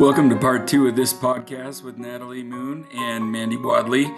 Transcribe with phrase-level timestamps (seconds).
[0.00, 4.12] Welcome to part two of this podcast with Natalie Moon and Mandi Wadley.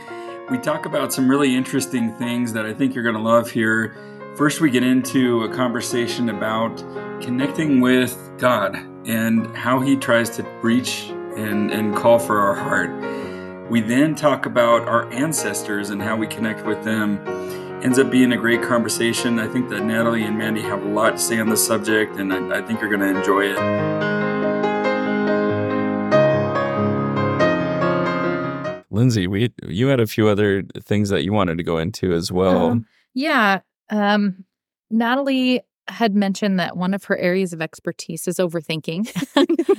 [0.49, 3.95] We talk about some really interesting things that I think you're going to love here.
[4.37, 6.79] First, we get into a conversation about
[7.21, 13.71] connecting with God and how He tries to reach and, and call for our heart.
[13.71, 17.19] We then talk about our ancestors and how we connect with them.
[17.83, 19.39] Ends up being a great conversation.
[19.39, 22.33] I think that Natalie and Mandi have a lot to say on the subject, and
[22.33, 24.14] I, I think you're going to enjoy it.
[28.95, 32.31] Lindsay, we you had a few other things that you wanted to go into as
[32.31, 32.69] well.
[32.71, 33.61] Um, yeah.
[33.91, 34.45] Um,
[34.91, 39.11] Natalie had mentioned that one of her areas of expertise is overthinking.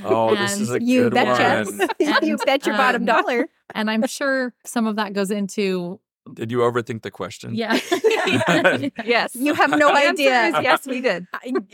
[0.06, 1.72] oh, this is a you good betcha.
[1.72, 1.90] one.
[2.24, 3.48] you bet your bottom um, dollar.
[3.74, 6.00] and I'm sure some of that goes into
[6.34, 7.54] Did you overthink the question?
[7.54, 7.78] yeah.
[9.06, 9.36] Yes.
[9.36, 10.48] You have no The idea.
[10.48, 11.28] is yes, we did.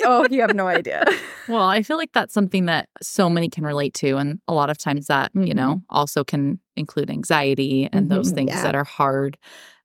[0.03, 1.05] oh, you have no idea.
[1.47, 4.69] well, I feel like that's something that so many can relate to and a lot
[4.69, 8.63] of times that, you know, also can include anxiety and those Mhm, things yeah.
[8.63, 9.37] that are hard.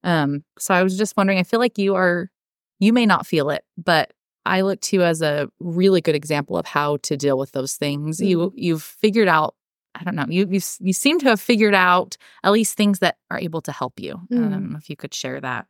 [0.03, 2.31] Um so I was just wondering I feel like you are
[2.79, 4.13] you may not feel it, but
[4.45, 7.75] I look to you as a really good example of how to deal with those
[7.75, 8.21] things.
[8.21, 9.55] You you've figured out
[9.99, 10.27] I don't know.
[10.29, 13.73] You you you seem to have figured out at least things that are able to
[13.73, 14.21] help you.
[14.31, 14.55] Mm.
[14.55, 15.67] Um, if you could share that.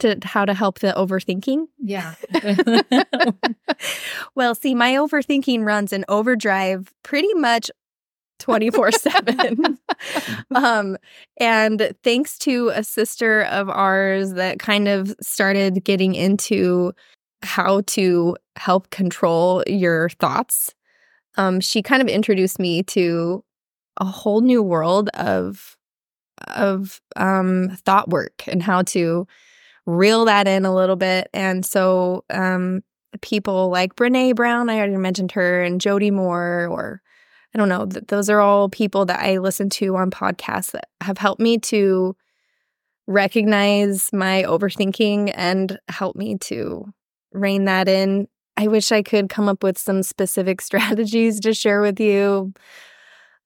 [0.00, 1.64] To how to help the overthinking.
[1.82, 2.14] Yeah.
[4.36, 7.68] well, see, my overthinking runs in overdrive pretty much
[8.38, 9.78] 24 7.
[10.54, 10.96] Um,
[11.40, 16.92] and thanks to a sister of ours that kind of started getting into
[17.42, 20.74] how to help control your thoughts,
[21.36, 23.44] um, she kind of introduced me to
[23.98, 25.76] a whole new world of
[26.46, 29.26] of um, thought work and how to
[29.86, 31.28] reel that in a little bit.
[31.32, 32.82] And so um,
[33.22, 37.02] people like Brene Brown, I already mentioned her, and Jody Moore, or
[37.54, 40.88] I don't know, th- those are all people that I listen to on podcasts that
[41.00, 42.14] have helped me to
[43.06, 46.92] recognize my overthinking and help me to
[47.32, 48.28] rein that in.
[48.58, 52.52] I wish I could come up with some specific strategies to share with you.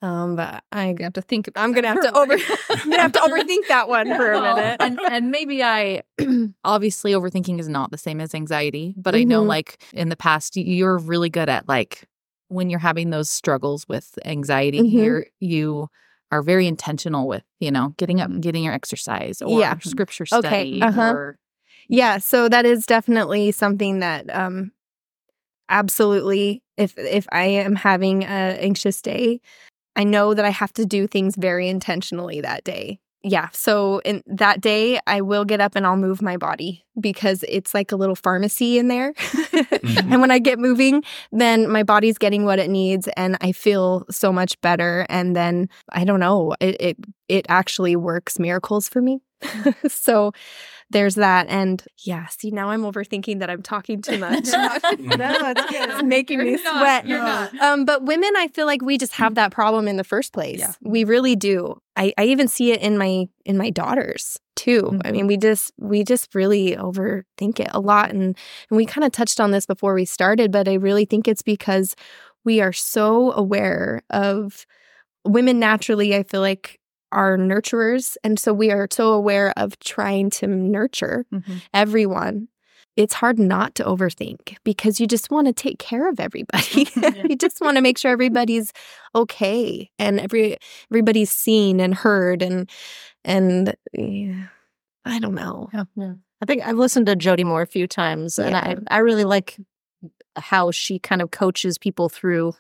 [0.03, 2.33] Um, but I have to think I'm gonna have to over
[2.71, 4.77] I'm gonna have to overthink that one for a minute.
[4.81, 6.03] and and maybe I
[6.65, 9.49] obviously overthinking is not the same as anxiety, but I know Mhm.
[9.49, 12.05] like in the past you're really good at like
[12.49, 14.93] when you're having those struggles with anxiety, Mhm.
[14.93, 15.89] you're you
[16.33, 19.79] are very intentional with, you know, getting up and getting your exercise or Yeah.
[19.81, 21.11] scripture Okay, uh-huh.
[21.13, 21.39] or
[21.89, 24.73] Yeah, so that is definitely something that um
[25.69, 29.41] absolutely if if I am having an anxious day,
[29.97, 32.99] I know that I have to do things very intentionally that day.
[33.25, 37.45] Yeah, so in that day I will get up and I'll move my body because
[37.49, 39.15] it's like a little pharmacy in there.
[39.83, 40.13] Mm-hmm.
[40.13, 41.03] and when I get moving,
[41.33, 45.69] then my body's getting what it needs and I feel so much better and then
[45.91, 46.97] I don't know, it it,
[47.29, 49.21] it actually works miracles for me.
[49.89, 50.33] so
[50.93, 55.63] there's that and yeah see now i'm overthinking that i'm talking too much No, it's.
[55.73, 56.79] It's making me You're not.
[56.81, 57.55] sweat You're not.
[57.61, 60.59] um but women i feel like we just have that problem in the first place
[60.61, 60.73] Yeah.
[60.83, 65.09] we really do i i even see it in my in my daughters too i
[65.09, 65.13] Mhm.
[65.13, 68.23] mean we just we just really overthink it a lot and
[68.71, 71.43] and we kind of touched on this before we started but i really think it's
[71.43, 71.95] because
[72.45, 74.67] we are so aware of
[75.25, 76.79] women naturally i feel like
[77.13, 81.63] are nurturers and so we are so aware of trying to nurture Mhm.
[81.75, 82.49] everyone.
[82.97, 86.89] It's hard not to overthink because you just want to take care of everybody.
[87.31, 88.73] You just want to make sure everybody's
[89.15, 90.59] okay and every
[90.91, 92.69] everybody's seen and heard and
[93.25, 94.45] and yeah,
[95.05, 95.71] i don't know.
[95.97, 96.15] Yeah.
[96.43, 99.59] I think I've listened to Jody Moore a few times, and I I really like
[100.37, 102.53] how she kind of coaches people through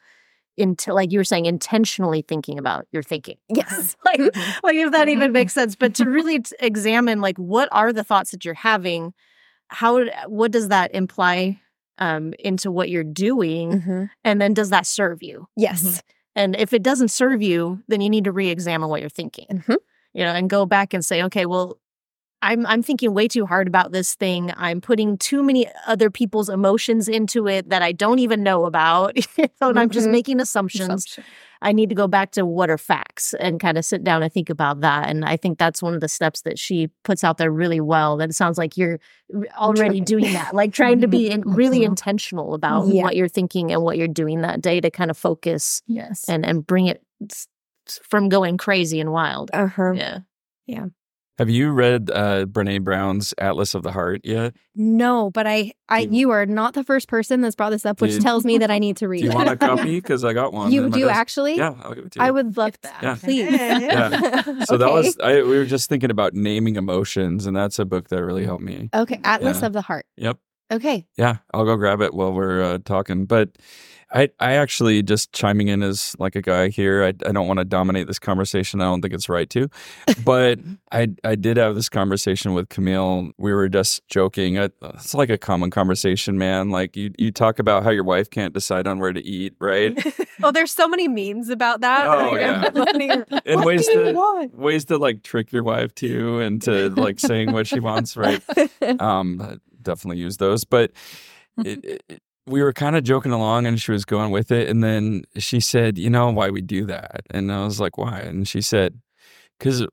[0.57, 3.37] into like you were saying intentionally thinking about your thinking.
[3.49, 4.21] yes like
[4.63, 8.05] like if that even makes sense, but to really t- examine like what are the
[8.05, 9.13] thoughts that you're having,
[9.69, 11.61] how what does that imply
[11.99, 14.11] um into what you're doing, Mhm.
[14.25, 15.47] and then does that serve you?
[15.57, 16.03] yes
[16.35, 19.47] And if it doesn't serve you, then you need to re-examine what you're thinking.
[19.51, 19.77] Mhm.
[20.15, 21.79] You know, and go back and say, okay, well,
[22.43, 24.53] I'm I'm thinking way too hard about this thing.
[24.57, 29.17] I'm putting too many other people's emotions into it that I don't even know about.
[29.59, 30.13] so and I'm just Mhm.
[30.13, 31.19] making assumptions.
[31.63, 34.33] I need to go back to what are facts and kind of sit down and
[34.33, 35.09] think about that.
[35.09, 38.17] And I think that's one of the steps that she puts out there really well.
[38.17, 38.99] That it sounds like you're
[39.57, 41.87] already doing that, like trying to be in, really Mhm.
[41.87, 43.05] intentional about Yeah.
[43.05, 46.25] what you're thinking and what you're doing that day to kind of focus Yes.
[46.29, 47.03] and and bring it
[48.03, 49.51] from going crazy and wild.
[49.55, 50.19] uh-huh Yeah.
[50.67, 50.87] Yeah.
[51.39, 54.55] Have you read uh, Brene Brown's Atlas of the Heart yet?
[54.77, 58.13] No, but I, I, you are not the first person that's brought this up, which
[58.13, 59.95] Did- tells me that I need to read Do you want a copy?
[60.03, 60.71] Because I got one.
[60.71, 61.15] you in do desk.
[61.17, 61.57] actually?
[61.57, 62.25] Yeah, I'll give it to you.
[62.27, 63.03] I would love that.
[63.03, 63.15] Yeah.
[63.17, 63.51] Please.
[63.51, 64.65] Yeah.
[64.65, 65.37] So that was I.
[65.43, 68.91] We were just thinking about naming emotions, and that's a book that really helped me.
[68.95, 69.19] okay.
[69.25, 69.67] Atlas Yeah.
[69.67, 70.07] of the Heart.
[70.19, 70.39] Yep.
[70.71, 71.07] Okay.
[71.17, 73.25] Yeah, I'll go grab it while we're uh, talking.
[73.27, 73.51] But
[74.15, 77.03] I, I actually just chiming in as like a guy here.
[77.03, 78.81] I, I don't want to dominate this conversation.
[78.81, 79.69] I don't think it's right to.
[80.25, 80.59] But
[80.93, 83.31] I, I did have this conversation with Camille.
[83.39, 84.59] We were just joking.
[84.59, 86.71] I, it's like a common conversation, man.
[86.71, 89.99] Like you, you talk about how your wife can't decide on where to eat, right?
[90.45, 92.05] Oh, there's so many memes about that.
[92.09, 93.23] Oh, yeah.
[93.47, 94.53] And ways to want?
[94.59, 98.43] ways to like trick your wife too, and to like saying what she wants, right?
[99.01, 100.91] um definitely use those but
[101.65, 104.83] it, it- we were kind of joking along and she was going with it and
[104.83, 107.23] then she said you know why we do that?
[107.31, 108.21] And i was like why?
[108.21, 109.01] And she said
[109.59, 109.87] because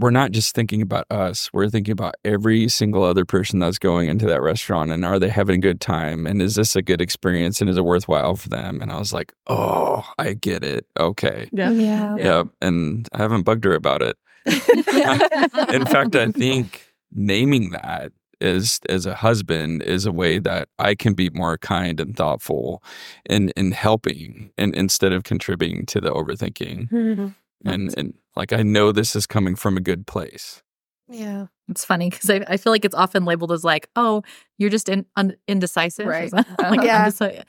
[0.00, 4.08] we're not just thinking about us we're thinking about every single other person that's going
[4.08, 7.00] into that restaurant and are they having a good time and is this a good
[7.00, 8.82] experience and is it worthwhile for them?
[8.82, 11.48] And i was like oh i get it okay.
[11.52, 11.70] Yeah.
[11.70, 12.16] Yeah.
[12.16, 14.16] yeah and i haven't bugged her about it.
[14.46, 18.12] In fact, I think naming that
[18.44, 22.82] as as a husband is a way that I can be more kind and thoughtful
[23.28, 26.90] in in helping and instead of contributing to the overthinking.
[26.90, 27.28] Mm-hmm.
[27.68, 30.62] And and like I know this is coming from a good place.
[31.08, 31.46] Yeah.
[31.68, 34.22] It's funny because I, I feel like it's often labeled as like, oh,
[34.58, 36.06] you're just in, un, indecisive.
[36.06, 36.32] Right.
[36.58, 37.06] Like, Yeah.
[37.08, 37.42] undeci-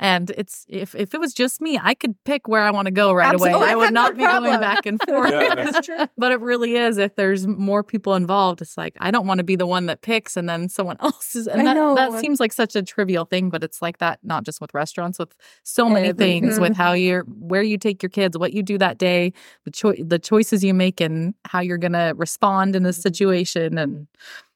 [0.00, 2.92] And it's if if it was just me, I could pick where I want to
[2.92, 3.52] go right away.
[3.52, 5.32] I would not No be going back and forth.
[5.32, 6.06] Yeah.
[6.16, 6.98] but it really is.
[6.98, 10.02] If there's more people involved, it's like I don't want to be the one that
[10.02, 11.48] picks, and then someone else is.
[11.48, 11.94] And I that, know.
[11.96, 15.18] that seems like such a trivial thing, but it's like that not just with restaurants,
[15.18, 15.34] with
[15.64, 16.42] so many Everything.
[16.44, 19.32] things, with how you're where you take your kids, what you do that day,
[19.64, 24.06] the cho- the choices you make, and how you're gonna respond in a situation, and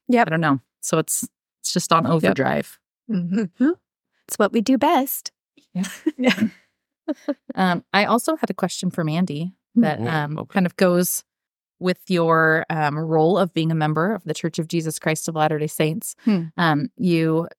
[0.07, 0.61] yeah, I don't know.
[0.79, 1.27] So it's
[1.59, 2.79] it's just on overdrive.
[3.11, 3.71] Mm-hmm.
[4.27, 5.31] It's what we do best.
[5.73, 5.83] Yeah.
[7.55, 10.53] Um, I also had a question for Mandi that um, okay.
[10.53, 11.23] kind of goes
[11.79, 15.35] with your um, role of being a member of the Church of Jesus Christ of
[15.35, 16.15] Latter day Saints.
[16.23, 16.43] Hmm.
[16.55, 17.49] Um, you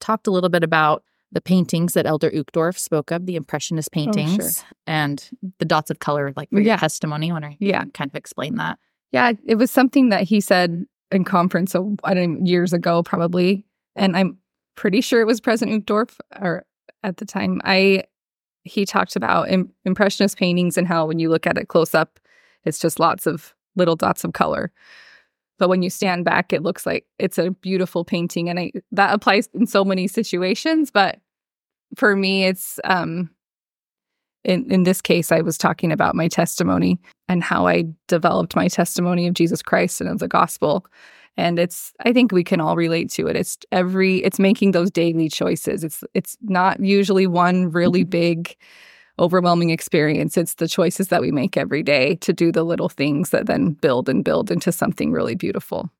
[0.00, 1.02] talked a little bit about
[1.32, 5.28] the paintings that Elder Uchtdorf spoke of, the Impressionist paintings, and
[5.58, 6.76] the dots of color, like for your Yeah.
[6.76, 7.30] testimony.
[7.30, 7.80] I wonder if you Yeah.
[7.80, 8.78] can kind of explain that.
[9.10, 11.72] Yeah, it was something that he said in conference.
[11.72, 14.38] So I don't know, years ago, probably, and I'm
[14.74, 16.64] pretty sure it was President Uchtdorf or
[17.02, 17.60] at the time.
[17.64, 18.04] I
[18.64, 22.18] he talked about Im- impressionist paintings and how when you look at it close up,
[22.64, 24.72] it's just lots of little dots of color.
[25.58, 29.14] But when you stand back, it looks like it's a beautiful painting, and I, that
[29.14, 30.90] applies in so many situations.
[30.90, 31.20] But
[31.96, 33.30] for me, it's um,
[34.44, 36.98] in in this case, I was talking about my testimony
[37.28, 40.86] and how I developed my testimony of Jesus Christ and of the gospel.
[41.36, 43.36] And it's I think we can all relate to it.
[43.36, 45.82] It's every it's making those daily choices.
[45.84, 48.10] It's it's not usually one really mm-hmm.
[48.10, 48.56] big
[49.18, 50.36] overwhelming experience.
[50.36, 53.70] It's the choices that we make every day to do the little things that then
[53.70, 55.90] build and build into something really beautiful.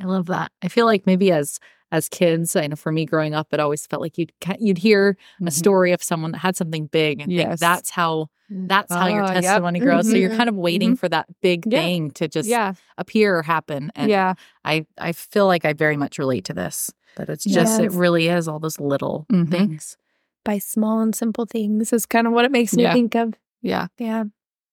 [0.00, 0.50] I love that.
[0.62, 1.58] I feel like maybe as
[1.94, 5.10] as kids, I know for me growing up, it always felt like you'd you'd hear
[5.10, 5.48] a mm-hmm.
[5.48, 8.66] story of someone that had something big, and think that's how mm.
[8.68, 9.42] that's how your ah, yep.
[9.42, 10.06] testimony grows.
[10.06, 10.20] So mm-hmm.
[10.20, 10.96] you're kind of waiting mm-hmm.
[10.96, 11.78] for that big Yeah.
[11.78, 12.72] thing to just yeah.
[12.98, 13.92] appear or happen.
[13.94, 14.34] And yeah.
[14.64, 16.90] I I feel like I very much relate to this.
[17.14, 19.50] That it's just it really is all those little Mhm.
[19.50, 19.96] things.
[20.44, 22.92] By small and simple things is kind of what it makes me Yeah.
[22.92, 23.34] think of.
[23.62, 23.86] Yeah.
[23.98, 24.24] Yeah,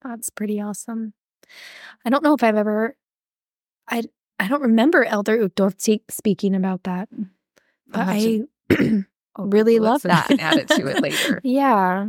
[0.03, 1.13] that's pretty awesome.
[2.03, 2.95] I don't know if I've ever,
[3.87, 4.03] I
[4.41, 7.29] I don't remember Elder Uchtdorf speaking about that, mm.
[7.87, 8.19] but I'll have I
[8.75, 9.05] to-
[9.37, 10.31] oh, really love that.
[10.31, 11.39] and add it to it later.
[11.43, 12.07] yeah,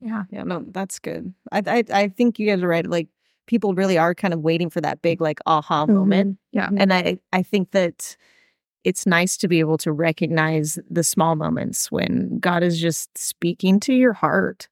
[0.00, 0.24] Yeah.
[0.30, 1.32] Yeah, no, that's good.
[1.52, 2.84] I, I I think you guys are right.
[2.86, 3.08] Like
[3.46, 6.68] people really are kind of waiting for that big like aha mm-hmm, moment, Yeah.
[6.76, 8.16] and I I think that
[8.82, 13.78] it's nice to be able to recognize the small moments when God is just speaking
[13.80, 14.68] to your heart,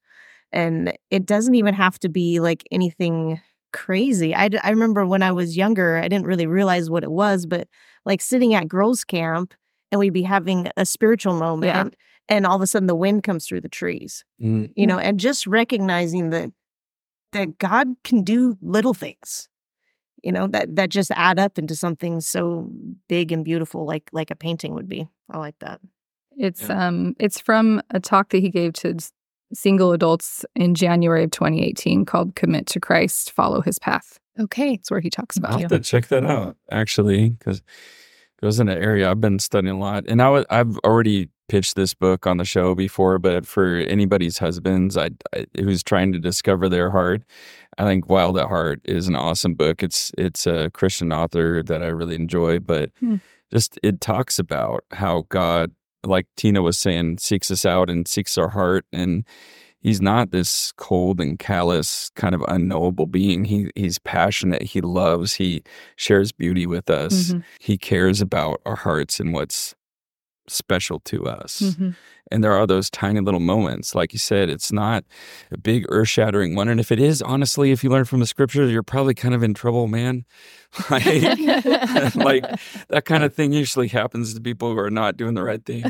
[0.51, 3.39] and it doesn't even have to be like anything
[3.71, 4.33] crazy.
[4.35, 7.45] I d- I remember when I was younger, I didn't really realize what it was,
[7.45, 7.67] but
[8.05, 9.53] like sitting at girls' camp
[9.91, 11.95] and we'd be having a spiritual moment,
[12.27, 15.19] and all of a sudden the wind comes through the trees Mm, you know and
[15.19, 16.51] just recognizing that
[17.33, 19.49] that god can do little things
[20.23, 22.69] you know that that just add up into something so
[23.07, 25.79] big and beautiful like like a painting would be i like that
[26.37, 26.87] It's Yeah.
[26.87, 29.11] um it's from a talk that he gave to s-
[29.53, 34.19] single adults in January of 2018 called Commit to Christ, Follow His Path.
[34.39, 34.73] okay.
[34.73, 38.59] It's where he talks I'll about have to check that out actually because it goes
[38.59, 42.27] in an area I've been studying a lot, and i i've already pitched this book
[42.27, 46.91] on the show before, but for anybody's husbands I, I, who's trying to discover their
[46.91, 47.23] heart,
[47.79, 49.81] I think Wild at Heart is an awesome book.
[49.81, 53.15] It's it's a Christian author that I really enjoy, but Hmm.
[53.51, 55.71] just it talks about how God,
[56.05, 59.25] like Tina was saying, seeks us out and seeks our heart, and
[59.81, 63.45] He's not this cold and callous kind of unknowable being.
[63.45, 64.61] He he's passionate.
[64.61, 65.35] He loves.
[65.35, 65.63] He
[65.95, 67.31] shares beauty with us.
[67.31, 67.43] Mhm.
[67.61, 69.75] He cares about our hearts and what's
[70.49, 71.61] special to us.
[71.61, 71.95] Mhm.
[72.31, 73.95] And there are those tiny little moments.
[73.95, 75.03] Like you said, it's not
[75.51, 76.67] a big earth shattering one.
[76.69, 79.41] And if it is, honestly, if you learn from the scriptures, you're probably kind of
[79.41, 80.25] in trouble, man.
[80.91, 81.05] like,
[82.15, 82.45] like
[82.89, 85.85] that kind of thing usually happens to people who are not doing the right thing.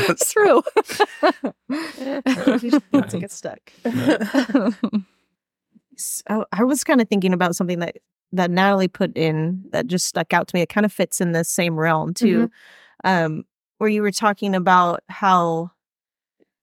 [0.00, 0.62] It's true.
[1.68, 3.60] To get stuck.
[6.28, 7.96] I was kind of thinking about something that
[8.32, 10.62] that Natalie put in that just stuck out to me.
[10.62, 12.50] It kind of fits in the same realm too,
[13.04, 13.44] um,
[13.78, 15.70] where you were talking about how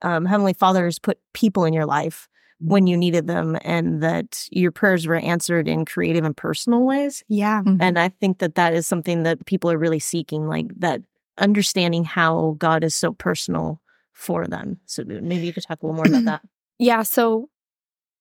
[0.01, 2.27] um, Heavenly Father has put people in your life
[2.59, 7.23] when you needed them, and that your prayers were answered in creative and personal ways.
[7.27, 7.61] Yeah.
[7.79, 11.01] And I think that that is something that people are really seeking, like that
[11.37, 13.81] understanding how God is so personal
[14.13, 14.79] for them.
[14.85, 16.41] So maybe you could talk a little more about that.
[16.79, 17.03] Yeah.
[17.03, 17.49] So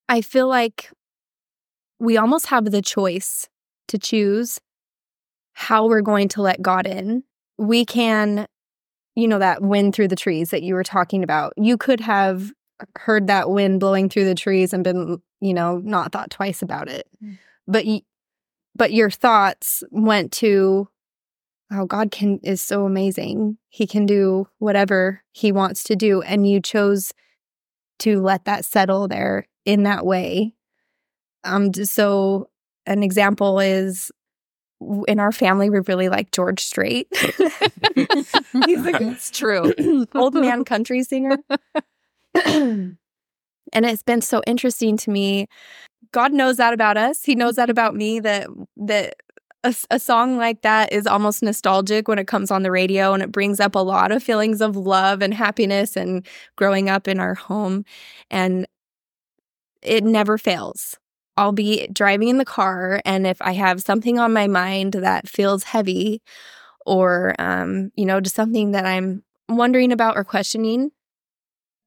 [0.09, 0.91] I feel like
[2.03, 3.49] we almost have the choice
[3.87, 4.61] to choose
[5.53, 7.23] how we're going to let God in.
[7.59, 8.49] We can,
[9.15, 11.53] you know, that wind through the trees that you were talking about.
[11.57, 12.51] You could have
[12.99, 16.89] heard that wind blowing through the trees and been, you know, not thought twice about
[16.89, 17.07] it.
[17.25, 17.39] Mm.
[17.69, 18.03] But y-
[18.75, 20.89] but your thoughts went to
[21.71, 23.59] oh God can is so amazing.
[23.69, 27.13] He can do whatever he wants to do and you chose
[28.01, 30.55] to let that settle there in that way.
[31.45, 32.49] Um, so
[32.87, 34.11] an example is
[35.07, 37.09] in our family, we really like George Strait.
[38.67, 39.73] He's like It's true.
[40.15, 41.39] old man country singer.
[42.35, 42.97] and
[43.73, 45.47] it's been so interesting to me.
[46.13, 47.25] God knows that about us.
[47.25, 49.15] He knows that about me that that
[49.91, 53.31] a song like that is almost nostalgic when it comes on the radio and it
[53.31, 57.35] brings up a lot of feelings of love and happiness and growing up in our
[57.35, 57.85] home
[58.29, 58.67] and
[59.83, 60.97] it never fails.
[61.37, 65.29] I'll be driving in the car and if I have something on my mind that
[65.29, 66.23] feels heavy
[66.85, 70.91] or um you know just something that I'm wondering about or questioning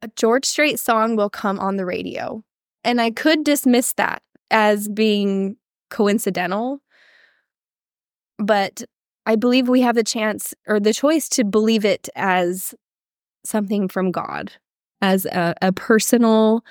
[0.02, 2.44] a George Strait song will come on the radio.
[2.84, 4.22] And I could dismiss that
[4.52, 5.58] as being
[5.90, 6.82] coincidental.
[8.38, 8.84] But
[9.26, 12.76] I believe we have the chance or the choice to believe it as
[13.44, 14.52] something from God,
[15.02, 16.64] as a, a personal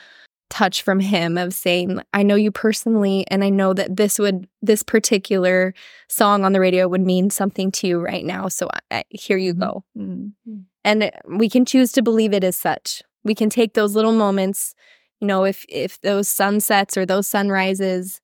[0.51, 4.49] touch from Him of saying, I know you personally, and I know that this would,
[4.63, 5.75] this particular
[6.09, 8.49] song on the radio would mean something to you right now.
[8.49, 9.63] So I, I, here you mm-hmm.
[9.63, 9.85] go.
[9.97, 10.61] Mm-hmm.
[10.85, 13.03] And we can choose to believe it as such.
[13.25, 14.75] We can take those little moments,
[15.21, 18.21] you know, if if those sunsets or those sunrises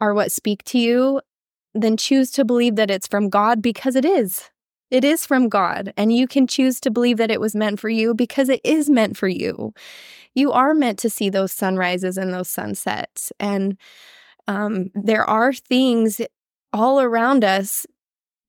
[0.00, 1.20] are what speak to you,
[1.74, 4.50] then choose to believe that it's from God because it is.
[4.90, 5.92] It is from God.
[5.96, 8.88] And you can choose to believe that it was meant for you because it is
[8.88, 9.74] meant for you.
[10.34, 13.32] You are meant to see those sunrises and those sunsets.
[13.38, 13.76] And
[14.46, 16.20] um, there are things
[16.72, 17.86] all around us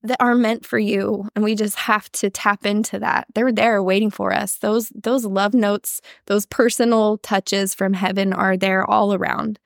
[0.02, 3.82] that are meant for you and we just have to tap into that they're there
[3.82, 9.12] waiting for us those those love notes those personal touches from heaven are there all
[9.12, 9.58] around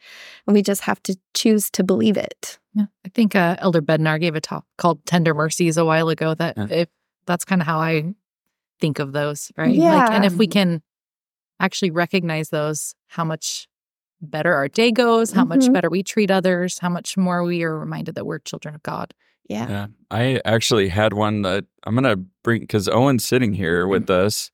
[0.46, 2.86] and we just have to choose to believe it Yeah.
[3.06, 6.56] I think uh, Elder Bednar gave a talk called Tender Mercies a while ago that
[6.56, 6.66] Yeah.
[6.70, 6.88] if
[7.26, 8.14] that's kind of how I
[8.80, 9.68] think of those, right?
[9.68, 10.08] Like, Yeah.
[10.12, 10.82] and if we can
[11.60, 13.68] actually recognize those, how much
[14.20, 15.72] better our day goes, how much Mhm.
[15.74, 19.14] better we treat others, how much more we are reminded that we're children of God.
[19.48, 19.86] Yeah Yeah.
[20.10, 24.50] I actually had one that I'm going to bring because Owen's sitting here with us.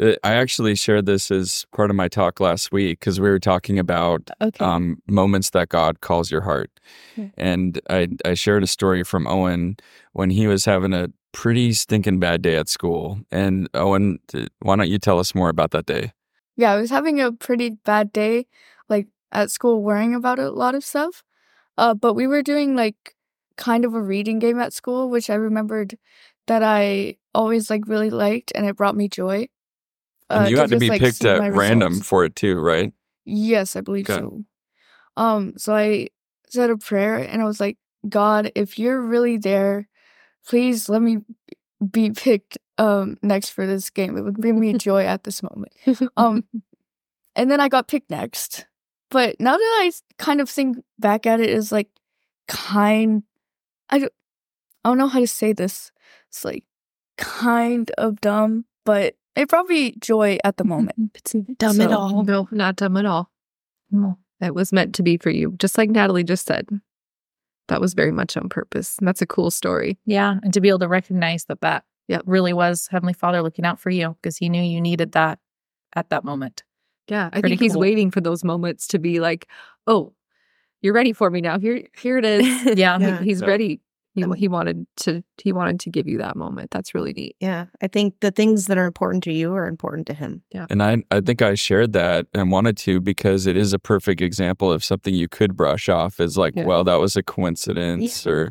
[0.00, 3.40] Uh, I actually shared this as part of my talk last week because we were
[3.40, 6.70] talking about okay um, moments that God calls your heart.
[7.16, 7.26] Hmm.
[7.36, 9.76] And I, I shared a story from Owen
[10.12, 13.20] when he was having a pretty stinking bad day at school.
[13.30, 14.18] And Owen,
[14.60, 16.12] why don't you tell us more about that day?
[16.56, 18.46] Yeah, I was having a pretty bad day,
[18.88, 21.22] like at school, worrying about a lot of stuff.
[21.76, 23.14] Uh, but we were doing like
[23.58, 25.98] kind of a reading game at school, which I remembered
[26.46, 29.48] that I always like really liked, and it brought me joy.
[30.30, 32.08] And uh, you had to just, be like, picked at random results.
[32.08, 32.92] for it too, right?
[33.26, 34.20] Yes, I believe Okay.
[34.20, 34.44] so.
[35.18, 36.08] Um, so I
[36.48, 37.76] said a prayer, and I was like,
[38.08, 39.88] God, if you're really there,
[40.46, 41.18] please let me
[41.92, 44.16] be picked um next for this game.
[44.16, 45.72] It would bring me joy at this moment.
[46.16, 46.44] Um,
[47.36, 48.66] and then I got picked next.
[49.10, 51.88] But now that I kind of think back at it, is like
[52.46, 53.22] kind.
[53.90, 54.12] I don't,
[54.84, 55.92] I don't know how to say this.
[56.28, 56.64] It's like
[57.16, 61.12] kind of dumb, but it brought me joy at the moment.
[61.14, 62.24] It's dumb at all.
[62.24, 63.30] No, not dumb at all.
[63.90, 64.18] No.
[64.40, 66.68] It was meant to be for you, just like Natalie just said.
[67.68, 68.96] That was very much on purpose.
[68.98, 69.98] And that's a cool story.
[70.06, 70.38] Yeah.
[70.42, 73.78] And to be able to recognize that that yeah, really was Heavenly Father looking out
[73.78, 75.38] for you because he knew you needed that
[75.94, 76.64] at that moment.
[77.08, 79.48] Yeah, I Pretty think he's waiting for those moments to be like,
[79.86, 80.12] "Oh,
[80.82, 81.58] you're ready for me now.
[81.58, 82.46] Here, here it is."
[82.78, 82.98] Yeah.
[83.18, 83.48] He- he's Yeah.
[83.48, 83.80] ready.
[84.14, 85.22] He, he wanted to.
[85.40, 86.72] He wanted to give you that moment.
[86.72, 87.36] That's really neat.
[87.38, 87.66] Yeah.
[87.80, 90.42] I think the things that are important to you are important to him.
[90.52, 90.66] Yeah.
[90.70, 94.20] And I, I think I shared that and wanted to because it is a perfect
[94.20, 96.64] example of something you could brush off as like, Yeah.
[96.64, 98.50] well, that was a coincidence or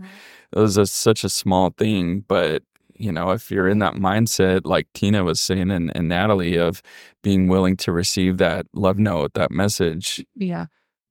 [0.54, 2.24] it was a, such a small thing.
[2.30, 2.64] But,
[2.96, 6.82] you know, if you're in that mindset, like Tina was saying and, and Natalie, of
[7.24, 10.68] being willing to receive that love note, that message, Yeah.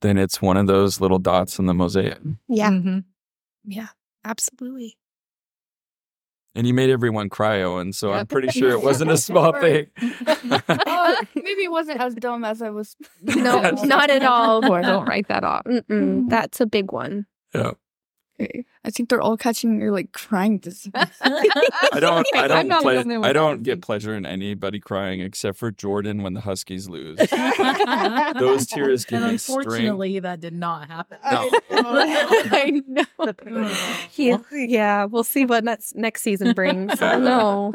[0.06, 2.18] Then it's one of those little dots in the mosaic.
[2.48, 2.70] Yeah.
[2.70, 3.04] Mhm.
[3.64, 3.88] Yeah.
[4.24, 4.96] Absolutely.
[6.54, 7.92] And you made everyone cry, Owen.
[7.92, 8.20] So Yeah.
[8.20, 9.88] I'm pretty sure it wasn't a small thing.
[10.00, 12.96] Uh, maybe it wasn't as dumb as I was.
[13.22, 14.62] No, not at all.
[14.62, 15.64] Boy, don't write that off.
[15.66, 16.28] Mm-mm.
[16.30, 17.26] That's a big one.
[17.54, 17.72] yeah.
[18.38, 18.64] Okay.
[18.84, 20.86] I think they're all catching your like crying this.
[20.94, 21.08] I
[21.98, 22.26] don't.
[22.34, 22.68] I don't.
[22.68, 26.22] not ple- the only one I don't get pleasure in anybody crying except for Jordan
[26.22, 27.18] when the Huskies lose.
[28.38, 29.64] Those tears give and me strength.
[29.66, 31.18] unfortunately, that did not happen.
[31.24, 31.50] No.
[31.70, 33.70] I know.
[34.10, 37.00] He, yeah, we'll see what next next season brings.
[37.00, 37.72] I know.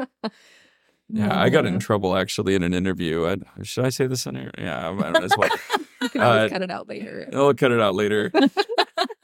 [1.08, 3.26] Yeah, I got in trouble actually in an interview.
[3.26, 4.50] I, should I say this on here?
[4.56, 5.50] Yeah, I might as well.
[6.00, 7.28] You can always Uh, cut it out later.
[7.34, 8.30] I'll cut it out later.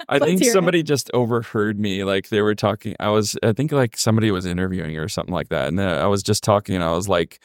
[0.08, 0.52] I think hear it.
[0.52, 2.04] somebody just overheard me.
[2.04, 2.96] Like they were talking.
[2.98, 5.68] I was, I think like somebody was interviewing or something like that.
[5.68, 7.40] And I was just talking and I was like,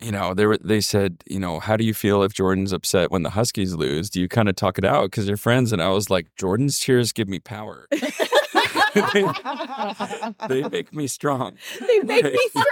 [0.00, 3.10] you know, they were, they said, you know, how do you feel if Jordan's upset
[3.10, 4.10] when the Huskies lose?
[4.10, 5.72] Do you kind of talk it out because you're friends?
[5.72, 7.86] And I was like, Jordan's tears give me power.
[8.94, 9.26] they,
[10.62, 11.56] they make me strong.
[11.86, 12.64] They make me strong.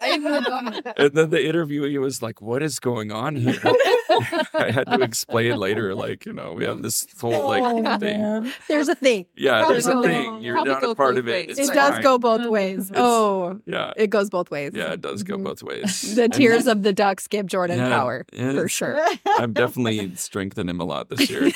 [0.96, 3.58] and then the interviewee was like, "What is going on here?"
[4.54, 8.52] I had to explain later, like you know, we have this whole like thing.
[8.68, 9.26] There's a thing.
[9.36, 10.30] Yeah, there's a thing.
[10.34, 11.50] goes- You're probably not a part of it.
[11.50, 12.02] It's it does fine.
[12.02, 12.90] go both ways.
[12.94, 14.72] oh, Yeah, it goes both ways.
[14.74, 15.44] yeah, it does go Mhm.
[15.44, 16.14] both ways.
[16.14, 19.00] The And tears of the ducks give Jordan Yeah, power yeah, for sure.
[19.38, 21.50] I've definitely strengthened him a lot this year.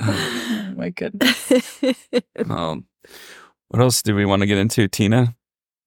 [0.00, 1.52] Oh my goodness.
[2.48, 2.86] um,
[3.68, 5.34] what else do we want to get into, Tina?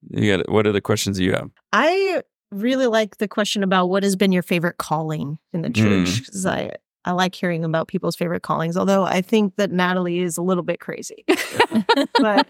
[0.10, 1.50] You got what are the questions you have?
[1.72, 6.20] I really like the question about what has been your favorite calling in the church
[6.20, 6.72] because I
[7.06, 8.76] I like hearing about people's favorite callings.
[8.76, 11.24] Although I think that Natalie is a little bit crazy,
[12.20, 12.48] but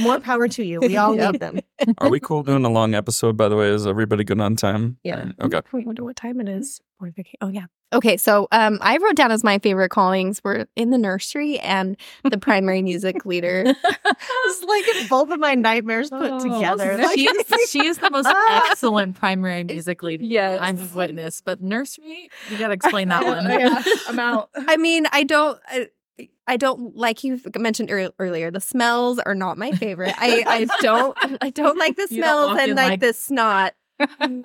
[0.00, 0.80] more power to you.
[0.80, 1.32] We all Yep.
[1.32, 1.60] need them.
[1.98, 3.36] Are we cool doing a long episode?
[3.36, 4.98] By the way, is everybody good on time?
[5.04, 5.32] Yeah.
[5.40, 5.58] Okay.
[5.58, 6.80] I wonder what time it is.
[7.40, 7.66] Oh yeah.
[7.92, 11.96] Okay, so um, I wrote down as my favorite callings were in the nursery and
[12.24, 13.64] the primary music leader.
[14.46, 16.96] It's like both of my nightmares put together.
[16.98, 20.60] Like, she, is, she is the most excellent primary music leader Yes.
[20.60, 21.44] I've witnessed.
[21.44, 23.46] But nursery, you got to explain that one.
[24.08, 24.50] I'm out.
[24.54, 25.58] I mean, I don't.
[25.66, 25.88] I,
[26.46, 28.50] I don't like you mentioned ear- earlier.
[28.50, 30.14] The smells are not my favorite.
[30.18, 33.74] I, I don't I don't like the smells and like, like- the snot.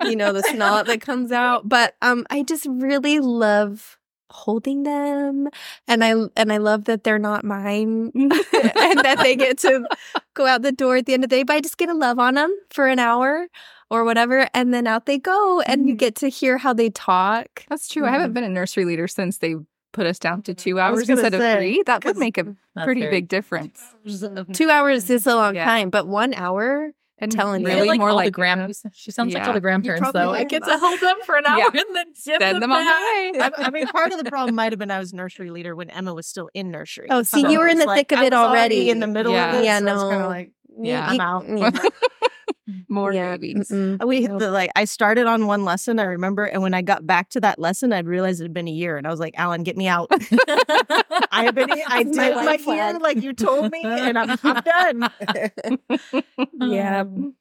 [0.04, 1.68] you know the snot that comes out.
[1.68, 3.98] But um, I just really love
[4.30, 5.48] holding them,
[5.88, 9.84] and I and I love that they're not mine, and that they get to
[10.34, 11.42] go out the door at the end of the day.
[11.42, 13.48] But I just get to love on them for an hour
[13.90, 17.64] or whatever, and then out they go, and you get to hear how they talk.
[17.68, 18.06] That's true.
[18.06, 19.56] I haven't been a nursery leader since they
[19.92, 21.82] put us down to uh, two hours instead say, of three.
[21.86, 23.82] That would make a pretty big difference.
[24.52, 25.30] Two hours is mm-hmm.
[25.30, 25.64] a long Yeah.
[25.64, 26.90] time, but one hour.
[27.22, 27.66] And telling you.
[27.66, 28.74] really like more all like the grand.
[28.94, 30.28] She sounds like all the grandparents, probably though.
[30.30, 30.80] I like get to that.
[30.80, 31.66] hold them for an hour Yeah.
[31.66, 33.32] and then Send them on back.
[33.34, 33.64] the way.
[33.64, 35.90] I, I mean, part of the problem might have been I was nursery leader when
[35.90, 37.08] Emma was still in nursery.
[37.10, 38.88] Oh, see, So you were in the like, thick of I it was already.
[38.88, 39.52] in the middle Yeah.
[39.52, 39.64] of it.
[39.66, 40.08] Yeah, so it's no.
[40.08, 41.06] kind of like Yeah.
[41.10, 41.44] I'm out.
[42.70, 42.84] Mm.
[42.88, 43.36] more yeah.
[43.36, 43.68] babies.
[43.68, 44.06] mm-mm.
[44.06, 47.30] We the, like I started on one lesson I remember, and when I got back
[47.30, 49.62] to that lesson, I'd realized it had been a year, and I was like, "Alan,
[49.62, 50.08] get me out!
[51.32, 54.38] I have been, I It's my did my year like you told me, and I'm,
[54.42, 55.10] I'm done."
[56.60, 57.00] Yeah.
[57.00, 57.34] Um,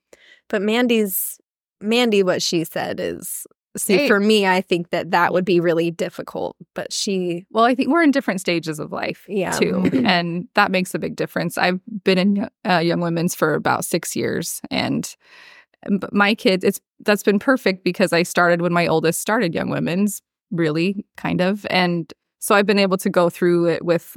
[0.47, 1.39] but Mandi's
[1.81, 3.45] Mandi, what she said is
[3.79, 4.07] see Hey.
[4.07, 6.55] for me, I think that that would be really difficult.
[6.75, 9.51] But she, Well, I think we're in different stages of life Yeah.
[9.51, 11.57] too, and that makes a big difference.
[11.57, 15.15] I've been in uh, Young Women's for about six years, and
[16.11, 20.21] my kids, it's that's been perfect because I started when my oldest started Young Women's,
[20.51, 22.11] really, kind of, and
[22.41, 24.15] so I've been able to go through it with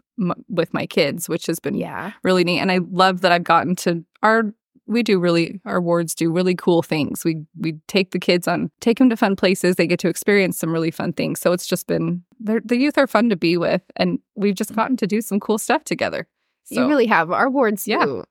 [0.48, 2.60] with my kids, which has been yeah, really neat.
[2.60, 4.52] And I love that I've gotten to our
[4.86, 7.24] we do really our wards do really cool things.
[7.24, 9.76] We we take the kids on take them to fun places.
[9.76, 11.40] They get to experience some really fun things.
[11.40, 14.96] So it's just been the youth are fun to be with, and we've just gotten
[14.98, 16.26] to do some cool stuff together.
[16.64, 17.86] So you really have our wards.
[17.86, 18.04] Yeah.
[18.04, 18.24] do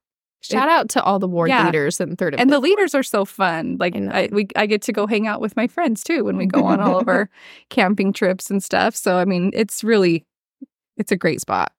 [0.44, 1.66] Shout out to all the ward Yeah.
[1.68, 3.78] leaders and third of and the leaders are so fun.
[3.80, 4.24] Like I.
[4.24, 6.64] I, we, I get to go hang out with my friends too when we go
[6.66, 7.30] on all of our
[7.70, 8.96] camping trips and stuff.
[8.96, 10.26] So I mean, it's really,
[10.98, 11.72] it's a great spot.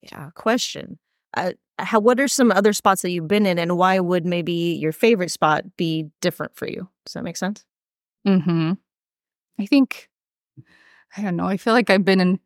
[0.00, 0.30] Yeah.
[0.36, 0.98] Question.
[1.36, 4.52] Uh, how, what are some other spots that you've been in, and why would maybe
[4.52, 6.88] your favorite spot be different for you?
[7.04, 7.64] Does that make sense?
[8.24, 8.72] Hmm.
[9.58, 10.08] I think,
[11.16, 11.46] I don't know.
[11.46, 12.40] I feel like I've been in.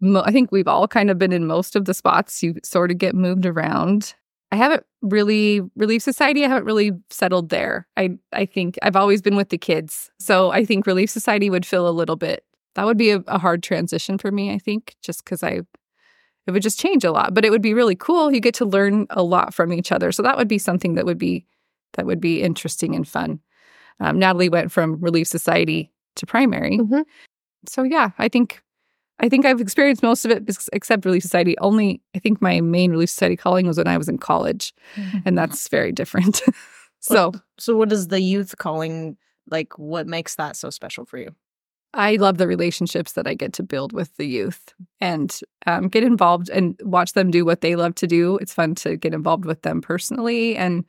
[0.00, 2.42] Mo- I think we've all kind of been in most of the spots.
[2.42, 4.14] You sort of get moved around.
[4.50, 6.44] I haven't really Relief Society.
[6.44, 7.86] I haven't really settled there.
[7.96, 11.66] I I think I've always been with the kids, so I think Relief Society would
[11.66, 12.44] feel a little bit.
[12.74, 14.52] That would be a, a hard transition for me.
[14.52, 15.60] I think just because I
[16.48, 18.32] it would just change a lot, but it would be really cool.
[18.32, 21.04] You get to learn a lot from each other, so that would be something that
[21.06, 21.46] would be
[21.94, 23.40] that would be interesting and fun.
[24.00, 27.04] Um, Natalie went from Relief Society to primary, Mhm.
[27.68, 28.62] so yeah, I think
[29.20, 31.58] I think I've experienced most of it except Relief Society.
[31.58, 34.72] Only I think my main Relief Society calling was when I was in college,
[35.24, 36.40] and that's very different.
[37.00, 39.16] so So, what is the youth calling
[39.50, 39.76] like?
[39.78, 41.34] What makes that so special for you?
[41.94, 46.04] I love the relationships that I get to build with the youth and um, get
[46.04, 48.36] involved and watch them do what they love to do.
[48.38, 50.54] It's fun to get involved with them personally.
[50.56, 50.84] And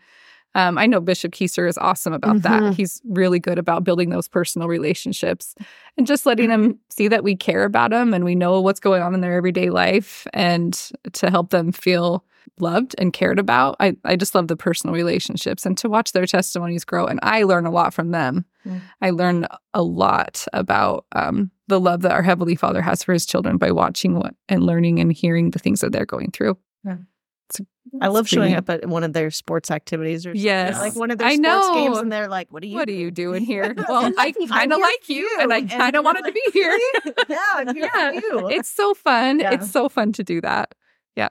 [0.55, 2.61] um, I know Bishop Kieser is awesome about that.
[2.61, 2.73] Mhm.
[2.73, 5.55] He's really good about building those personal relationships
[5.95, 9.01] and just letting them see that we care about them and we know what's going
[9.01, 10.73] on in their everyday life and
[11.13, 12.25] to help them feel
[12.59, 13.75] loved and cared about.
[13.79, 17.05] I, I just love the personal relationships and to watch their testimonies grow.
[17.05, 18.45] And I learn a lot from them.
[18.65, 18.81] Mm.
[19.01, 23.25] I learn a lot about um, the love that our Heavenly Father has for his
[23.25, 26.57] children by watching what and learning and hearing the things that they're going through.
[26.85, 26.93] Yeah.
[26.93, 27.65] It's-
[27.99, 30.43] I love showing up at one of their sports activities or something.
[30.43, 30.77] Yes.
[30.77, 32.75] like one of their I sports games, and they're like, "What are you?
[32.75, 33.73] What are you doing here?
[33.89, 36.77] Well, I kind of like you, and I kind of wanted to be here.
[37.27, 38.11] yeah, I'm here Yeah.
[38.11, 38.49] for you.
[38.49, 39.39] It's so fun.
[39.39, 39.53] Yeah.
[39.53, 40.75] It's so fun to do that.
[41.17, 41.27] Okay,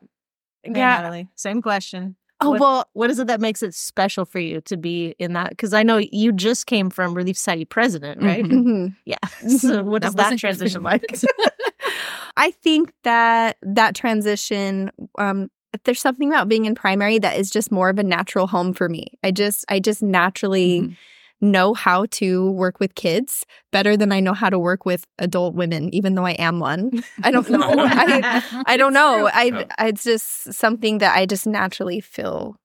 [0.77, 0.97] Yeah.
[0.97, 2.17] Natalie, same question.
[2.41, 5.33] Oh What- well, What is it that makes it special for you to be in
[5.33, 5.51] that?
[5.51, 8.45] Because I know you just came from Relief Society president, right?
[8.45, 8.51] Mhm.
[8.65, 8.97] mhm.
[9.05, 9.17] Yeah.
[9.59, 11.05] So what does that transition like?
[12.37, 15.51] I think that that transition, um,
[15.85, 18.89] there's something about being in primary that is just more of a natural home for
[18.89, 19.07] me.
[19.25, 20.97] I just, I just naturally Mhm.
[21.41, 25.55] Know how to work with kids better than I know how to work with adult
[25.55, 27.05] women, even though I am one.
[27.23, 27.61] I don't know.
[27.63, 29.29] I, I don't know.
[29.33, 32.57] I, I, it's just something that I just naturally feel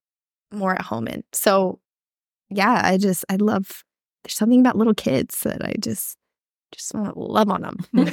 [0.51, 1.23] more at home in.
[1.33, 1.79] So,
[2.49, 3.83] yeah, I just, I love.
[4.23, 6.17] There's something about little kids that I just,
[6.73, 7.77] just want to love on them.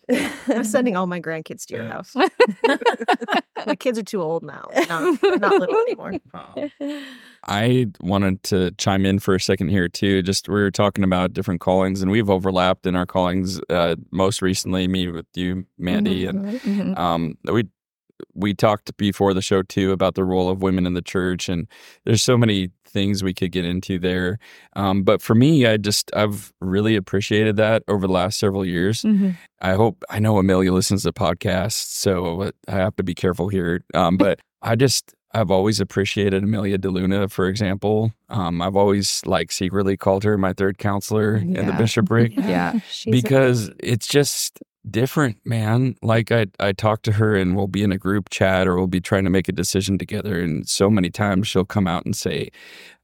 [0.48, 1.92] I'm sending all my grandkids to your Yeah.
[1.92, 2.14] house.
[3.66, 4.68] my kids are too old now.
[4.88, 6.14] No, they're not little anymore.
[7.46, 10.22] I wanted to chime in for a second here too.
[10.22, 13.60] Just we were talking about different callings, and we've overlapped in our callings.
[13.70, 16.98] Uh, most recently, me with you, Mandi, and Mhm.
[16.98, 17.64] um, we
[18.34, 21.66] we talked before the show too about the role of women in the church, and
[22.04, 24.38] there's so many things we could get into there.
[24.74, 29.02] Um, but for me, I just I've really appreciated that over the last several years.
[29.02, 29.36] Mhm.
[29.60, 33.84] I hope I know Amelia listens to podcasts, so I have to be careful here.
[33.94, 38.12] Um, but I just I've always appreciated Amelia DeLuna, for example.
[38.30, 42.80] Um, I've always like secretly called her my third counselor in the bishopric Yeah.
[43.10, 45.96] because it's just different, man.
[46.02, 48.86] Like I I talk to her and we'll be in a group chat or we'll
[48.86, 52.16] be trying to make a decision together and so many times she'll come out and
[52.16, 52.50] say,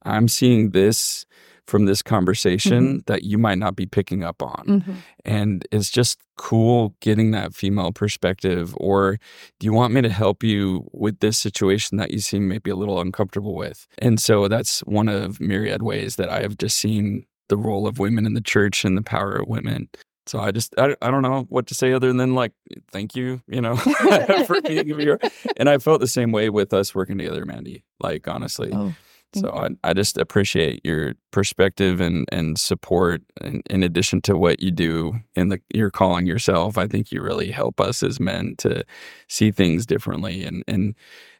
[0.03, 1.25] "I'm seeing this
[1.65, 4.95] from this conversation that you might not be picking up on." Mhm.
[5.25, 9.17] And it's just cool getting that female perspective or
[9.59, 12.75] do you want me to help you with this situation that you seem maybe a
[12.75, 13.87] little uncomfortable with?
[13.99, 17.97] And so that's one of myriad ways that I have just seen the role of
[17.97, 19.89] women in the church and the power of women.
[20.27, 22.51] So I just I, I don't know what to say other than like
[22.91, 23.75] thank you, you know,
[24.45, 25.19] for being here.
[25.57, 27.83] And I felt the same way with us working together, Mandi.
[27.99, 28.71] Like honestly.
[28.73, 28.93] Oh,
[29.33, 34.61] So I, I just appreciate your perspective and, and support in, in addition to what
[34.61, 36.77] you do in the you're calling yourself.
[36.77, 38.83] I think you really help us as men to
[39.27, 40.95] see things differently and, and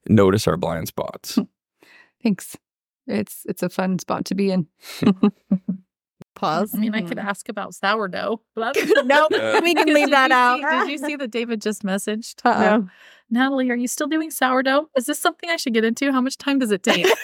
[0.08, 1.36] notice our blind spots.
[1.36, 1.44] Hmm.
[2.22, 2.58] Thanks.
[3.08, 4.68] It's it's a fun spot to be in.
[6.38, 6.76] Pause.
[6.76, 8.42] I mean, I could ask about sourdough.
[8.56, 8.72] no,
[9.04, 10.60] nope, Uh, we can leave that out.
[10.60, 12.36] see- did you see that David just messaged?
[12.46, 12.78] Uh-uh.
[12.88, 12.90] No.
[13.30, 14.90] Natalie, are you still doing sourdough?
[14.96, 16.14] Is this something I should get into?
[16.14, 17.06] How much time does it take?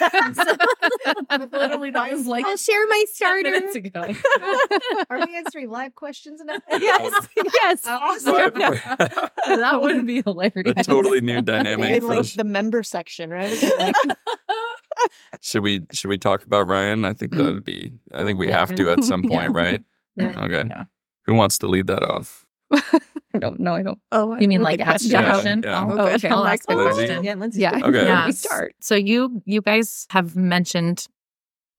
[1.50, 3.50] Literally, that was like I'll share my 10 starter.
[3.50, 4.14] minutes ago.
[5.08, 6.58] Are we answering live questions now?
[6.70, 7.80] yes, yes.
[7.84, 10.74] that would be hilarious.
[10.76, 11.90] a totally new dynamic.
[11.90, 13.56] In for like the member section, right?
[15.32, 17.04] Like, Should we should we talk about Ryan?
[17.04, 19.82] I think that would be I think we have to at some point, right?
[20.16, 20.44] Yeah.
[20.44, 20.64] Okay.
[20.68, 20.84] Yeah.
[21.26, 22.44] Who wants to lead that off?
[22.72, 23.74] I don't know.
[23.74, 23.98] I don't.
[24.12, 25.62] Oh, You mean like good ask the Yeah, question?
[25.64, 25.84] yeah.
[25.88, 26.28] Oh, Oh, okay.
[26.28, 26.94] I'll ask the Lindsay?
[27.06, 27.24] question.
[27.24, 27.60] Yeah, Lindsay.
[27.62, 27.80] Yeah.
[27.82, 28.04] Okay.
[28.04, 28.26] Yeah.
[28.26, 28.74] We start.
[28.80, 31.06] So you you guys have mentioned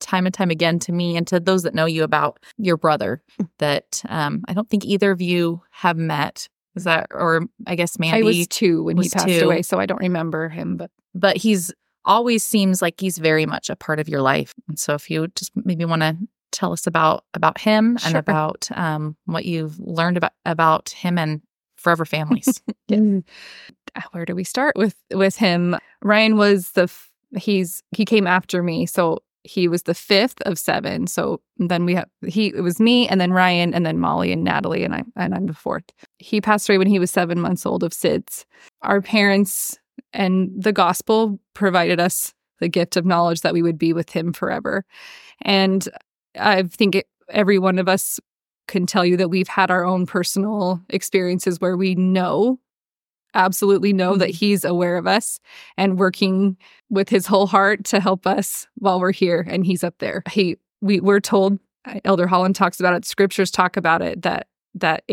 [0.01, 3.23] time and time again to me and to those that know you about your brother
[3.59, 6.49] that um I don't think either of you have met.
[6.75, 9.45] Is that or I guess Mandi I was two when was he passed two.
[9.45, 10.75] away, so I don't remember him.
[10.75, 11.73] But but he's
[12.05, 14.53] always seems like he's very much a part of your life.
[14.67, 16.17] And so if you just maybe want to
[16.51, 21.41] tell us about about him and about um what you've learned about about him and
[21.75, 22.61] forever families.
[22.91, 25.77] uh, where do we start with with him?
[26.01, 30.57] Ryan was the f- he's he came after me, so he was the fifth of
[30.57, 31.07] seven.
[31.07, 34.43] So then we have he it was me and then Ryan and then Molly and
[34.43, 35.85] Natalie and I and I'm the fourth.
[36.17, 38.45] He passed away when he was seven months old of SIDS.
[38.81, 39.77] Our parents
[40.13, 44.33] and the gospel provided us the gift of knowledge that we would be with him
[44.33, 44.85] forever.
[45.41, 45.87] And
[46.39, 48.19] I think it, every one of us
[48.67, 52.59] can tell you that we've had our own personal experiences where we know
[53.35, 54.37] absolutely know that mm-hmm.
[54.37, 55.39] he's aware of us
[55.77, 56.57] and working
[56.89, 60.55] with his whole heart to help us while we're here and he's up there he
[60.81, 65.03] we we're told uh, elder holland talks about it scriptures talk about it that that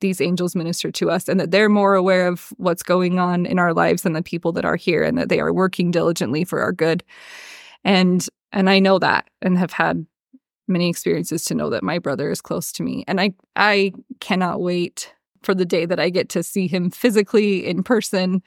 [0.00, 3.58] these angels minister to us and that they're more aware of what's going on in
[3.58, 6.60] our lives than the people that are here and that they are working diligently for
[6.60, 7.04] our good.
[7.84, 10.04] And and i know that and have had
[10.66, 13.04] many experiences to know that my brother is close to me.
[13.06, 17.66] And i i cannot wait for the day that i get to see him physically
[17.66, 18.42] in person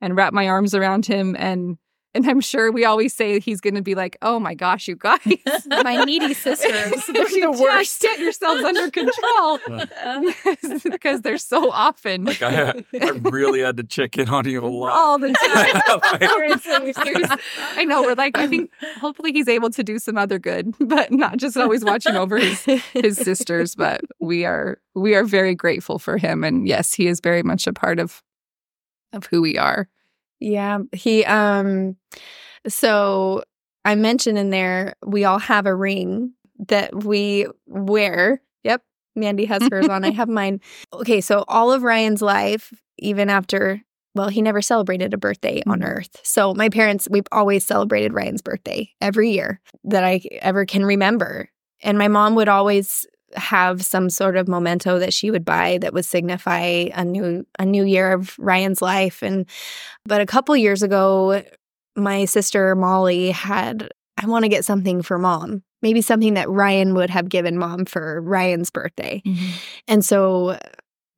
[0.00, 1.78] and wrap my arms around him and
[2.16, 4.96] and i'm sure we always say he's going to be like oh my gosh you
[4.96, 5.18] guys
[5.84, 6.72] My needy sisters.
[7.06, 8.00] They're the Just worst.
[8.00, 9.58] get yourselves under control
[10.84, 14.64] because um, they're so often Like I, I really had to check in on you
[14.64, 14.92] a lot.
[14.92, 17.36] all the time Seriously, seriously.
[17.76, 18.02] I know.
[18.02, 21.56] We're like, I think hopefully he's able to do some other good, but not just
[21.56, 23.74] always watching over his his sisters.
[23.74, 27.66] But we are we are very grateful for him, and yes, he is very much
[27.66, 28.22] a part of
[29.12, 29.88] of who we are.
[30.40, 31.96] Yeah, he um
[32.68, 33.42] so
[33.84, 36.32] I mentioned in there we all have a ring
[36.68, 38.42] that we wear.
[38.64, 38.82] Yep.
[39.16, 40.04] Mandy has hers on.
[40.04, 40.60] I have mine.
[40.92, 43.82] Okay, so all of Ryan's life, even after
[44.14, 45.86] well, he never celebrated a birthday on Mhm.
[45.88, 46.20] earth.
[46.24, 51.50] So my parents, we've always celebrated Ryan's birthday every year that I ever can remember.
[51.82, 55.92] And my mom would always have some sort of memento that she would buy that
[55.92, 59.46] would signify a new a new year of Ryan's life and
[60.04, 61.42] but a couple years ago
[61.96, 65.62] my sister Molly had I want to get something for mom.
[65.82, 69.22] Maybe something that Ryan would have given mom for Ryan's birthday.
[69.26, 69.50] Mm-hmm.
[69.88, 70.58] And so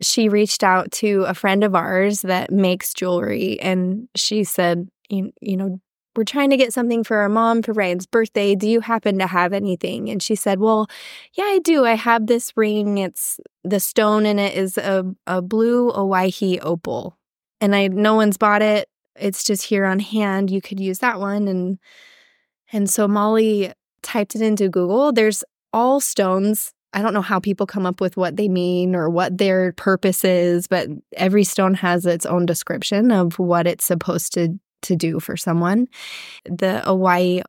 [0.01, 5.33] she reached out to a friend of ours that makes jewelry and she said, you,
[5.40, 5.81] you know,
[6.18, 8.57] we're trying to get something for our mom for Ryan's birthday.
[8.57, 10.11] Do you happen to have anything?
[10.11, 10.88] And she said, Well,
[11.35, 11.85] yeah, I do.
[11.85, 12.98] I have this ring.
[12.98, 17.16] It's the stone in it is a, a blue Owyhee opal.
[17.61, 18.88] And I no one's bought it.
[19.14, 20.50] It's just here on hand.
[20.50, 21.46] You could use that one.
[21.46, 21.78] And
[22.72, 25.12] and so Molly typed it into Google.
[25.12, 26.72] There's all stones.
[26.94, 30.24] I don't know how people come up with what they mean or what their purpose
[30.24, 35.20] is, but every stone has its own description of what it's supposed to to do
[35.20, 35.88] for someone.
[36.44, 37.42] The Hawaii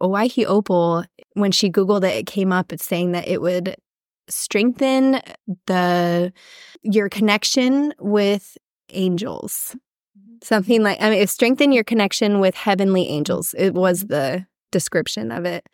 [0.00, 2.72] Owyhee opal, when she googled it, it came up.
[2.72, 3.76] It's saying that it would
[4.28, 5.20] strengthen
[5.66, 6.32] the
[6.82, 8.56] your connection with
[8.90, 9.76] angels.
[10.18, 10.36] Mm-hmm.
[10.42, 13.54] Something like I mean, it strengthen your connection with heavenly angels.
[13.56, 15.66] It was the description of it,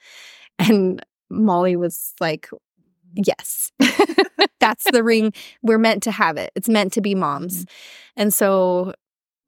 [0.59, 3.23] and Molly was like, mm-hmm.
[3.27, 3.73] "Yes,
[4.61, 5.33] that's the ring.
[5.63, 6.53] We're meant to have it.
[6.55, 8.21] It's meant to be mom's." Mm-hmm.
[8.23, 8.95] And so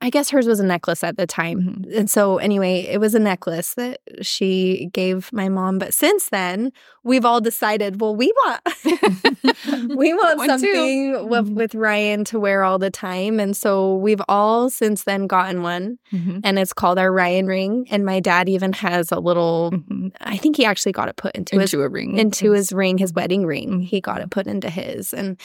[0.04, 1.84] I guess hers was a necklace at the time.
[1.94, 5.78] And so, anyway, it was a necklace that she gave my mom.
[5.78, 6.72] But since then,
[7.04, 8.60] we've all decided, well, we want
[9.96, 11.54] we want something with, Mhm.
[11.54, 13.40] with Ryan to wear all the time.
[13.40, 16.40] And so we've all since then gotten one, Mm-hmm.
[16.44, 17.86] and it's called our Ryan ring.
[17.90, 19.70] And my dad even has a little.
[19.72, 20.12] Mhm.
[20.20, 22.18] I think he actually got it put into, his Into a ring.
[22.18, 23.80] into his ring, his wedding ring.
[23.80, 25.40] He got it put into his, and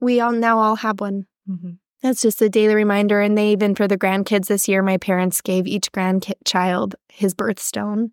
[0.00, 1.26] we all now all have one.
[1.50, 1.78] Mhm.
[2.04, 3.22] That's just a daily reminder.
[3.22, 8.10] And they even for the grandkids this year, my parents gave each grandchild his birthstone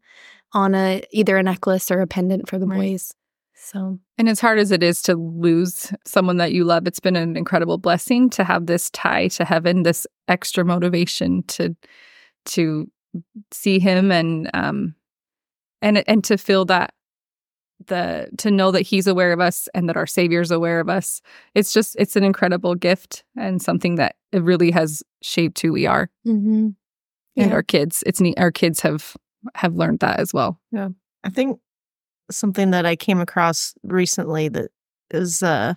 [0.53, 2.91] on a either a necklace or a pendant for the Right.
[2.91, 3.13] boys.
[3.53, 7.17] So And as hard as it is to lose someone that you love, it's been
[7.17, 11.75] an incredible blessing to have this tie to heaven, this extra motivation to
[12.45, 12.89] to
[13.51, 14.95] see him and um
[15.81, 16.93] and and to feel that
[17.87, 21.21] the to know that he's aware of us and that our savior's aware of us.
[21.55, 25.85] It's just it's an incredible gift and something that it really has shaped who we
[25.85, 26.69] are mm-hmm.
[27.37, 28.03] and our kids.
[28.05, 29.15] It's neat our kids have
[29.55, 30.59] have learned that as well.
[30.71, 30.89] Yeah.
[31.23, 31.59] I think
[32.29, 34.71] something that I came across recently that
[35.11, 35.73] is uh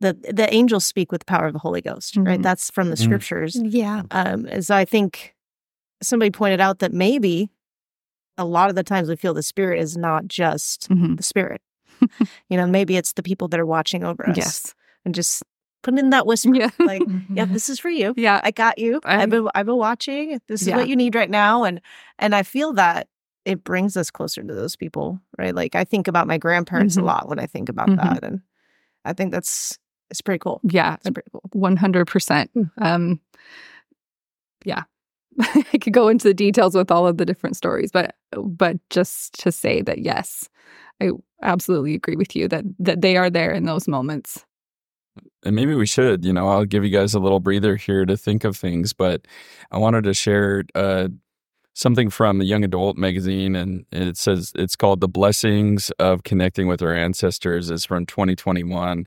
[0.00, 2.38] that the angels speak with the power of the Holy Ghost, right?
[2.38, 2.42] Mhm.
[2.42, 3.04] That's from the Mhm.
[3.04, 3.56] scriptures.
[3.62, 4.02] Yeah.
[4.10, 5.34] Um, and so I think
[6.02, 7.50] somebody pointed out that maybe
[8.40, 11.16] a lot of the times we feel the spirit is not just Mhm.
[11.16, 11.60] the spirit.
[12.48, 14.74] you know, maybe it's the people that are watching over us Yes.
[15.04, 15.42] and just
[15.82, 16.70] putting in that whisper, Yeah.
[16.78, 17.36] like, Mm-hmm.
[17.36, 18.14] "Yeah, this is for you.
[18.16, 18.40] Yeah.
[18.42, 19.00] I got you.
[19.04, 20.40] I- I've been I've been watching.
[20.48, 20.76] This is Yeah.
[20.76, 21.80] what you need right now." And
[22.18, 23.08] and I feel that
[23.44, 25.54] it brings us closer to those people, right?
[25.54, 27.02] Like I think about my grandparents Mhm.
[27.02, 27.96] a lot when I think about Mhm.
[27.96, 28.40] that, and
[29.04, 29.78] I think that's
[30.10, 30.60] it's pretty cool.
[30.64, 30.94] Yeah.
[30.96, 31.42] It's pretty cool.
[31.52, 32.50] One hundred percent.
[32.78, 33.20] Um,
[34.64, 34.82] yeah,
[35.40, 39.38] I could go into the details with all of the different stories, but but just
[39.40, 40.48] to say that yes,
[41.00, 41.10] I
[41.42, 44.44] absolutely agree with you that that they are there in those moments.
[45.44, 48.16] and maybe we should you know i'll give you guys a little breather here to
[48.16, 49.26] think of things but
[49.70, 51.08] i wanted to share uh,
[51.74, 56.66] something from the young adult magazine and it says it's called the blessings of connecting
[56.68, 59.06] with our ancestors it's from 2021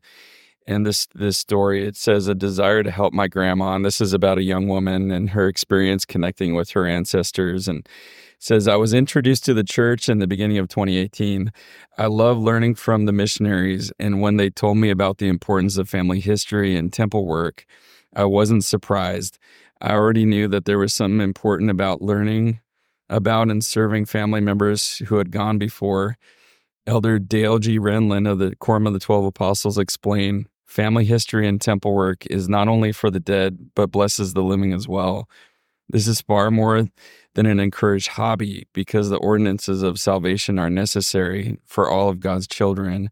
[0.67, 4.13] and this this story it says a desire to help my grandma and this is
[4.13, 7.88] about a young woman and her experience connecting with her ancestors and
[8.39, 11.52] says i was introduced to the church in the beginning of 2018
[11.95, 15.88] I love learning from the missionaries, and when they told me about the importance of
[15.88, 17.67] family history and temple work,
[18.15, 19.38] I wasn't surprised.
[19.80, 22.62] I already knew that there was something important about learning
[23.10, 26.17] about and serving family members who had gone before.
[26.88, 27.78] Elder Dale G.
[27.78, 32.49] Renlund of the Quorum of the Twelve Apostles explained family history and temple work is
[32.49, 35.29] not only for the dead, but blesses the living as well.
[35.88, 36.89] This is far more
[37.36, 42.47] than an encouraged hobby because the ordinances of salvation are necessary for all of God's
[42.47, 43.12] children.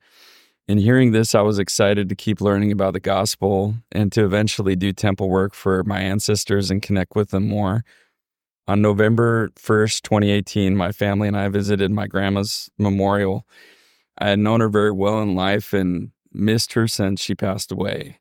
[0.68, 4.76] In hearing this, I was excited to keep learning about the gospel and to eventually
[4.76, 7.84] do temple work for my ancestors and connect with them more.
[8.68, 13.46] On November 1st, 2018, my family and I visited my grandma's memorial.
[14.18, 18.20] I had known her very well in life and missed her since she passed away.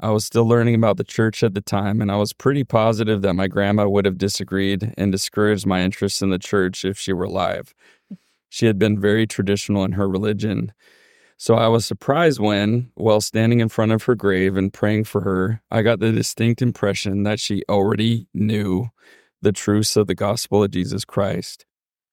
[0.00, 3.20] I was still learning about the church at the time, and I was pretty positive
[3.22, 7.12] that my grandma would have disagreed and discouraged my interest in the church if she
[7.12, 7.74] were alive.
[8.48, 10.72] She had been very traditional in her religion.
[11.36, 15.20] So I was surprised when, while standing in front of her grave and praying for
[15.20, 18.88] her, I got the distinct impression that she already knew
[19.42, 21.64] the truths of the gospel of Jesus Christ.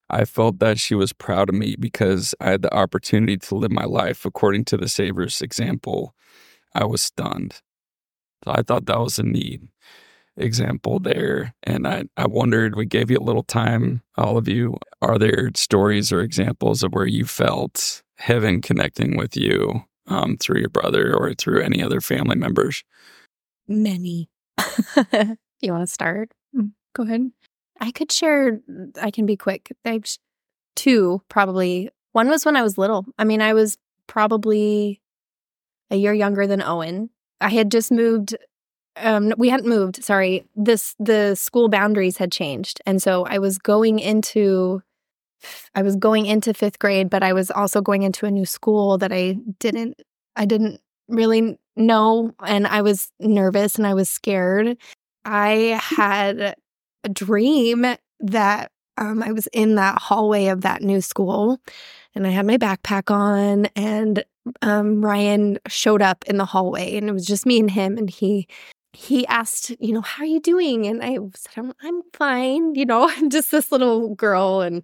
[0.09, 3.71] I felt that she was proud of me because I had the opportunity to live
[3.71, 6.15] my life according to the Savior's example.
[6.73, 7.61] I was stunned.
[8.45, 9.61] So I thought that was a neat
[10.37, 11.53] example there.
[11.63, 14.77] And I, I wondered, we gave you a little time, all of you.
[15.01, 20.59] Are there stories or examples of where you felt heaven connecting with you um, through
[20.59, 22.83] your brother or through any other family members?
[23.67, 24.29] Many.
[25.59, 26.31] you want to start?
[26.93, 27.31] Go ahead.
[27.79, 28.59] I could share,
[29.01, 29.71] I can be quick.
[29.83, 30.19] There's
[30.75, 31.89] two, probably.
[32.11, 33.05] One was when I was little.
[33.17, 35.01] I mean, I was probably
[35.91, 37.09] a year younger than Owen.
[37.39, 38.35] I had just moved.
[38.95, 40.03] Um, we hadn't moved.
[40.03, 44.81] Sorry, this the school boundaries had changed, and so I was going into,
[45.75, 48.97] I was going into fifth grade, but I was also going into a new school
[48.97, 50.01] that I didn't,
[50.35, 54.77] I didn't really know, and I was nervous and I was scared.
[55.25, 56.55] I had
[57.03, 57.85] a dream
[58.19, 61.59] that um, I was in that hallway of that new school
[62.15, 64.23] and I had my backpack on and
[64.61, 68.09] um, Ryan showed up in the hallway and it was just me and him and
[68.09, 68.47] he
[68.93, 70.87] he asked, you know, how are you doing?
[70.87, 74.83] And I said, I'm, I'm fine, you know, I'm just this little girl and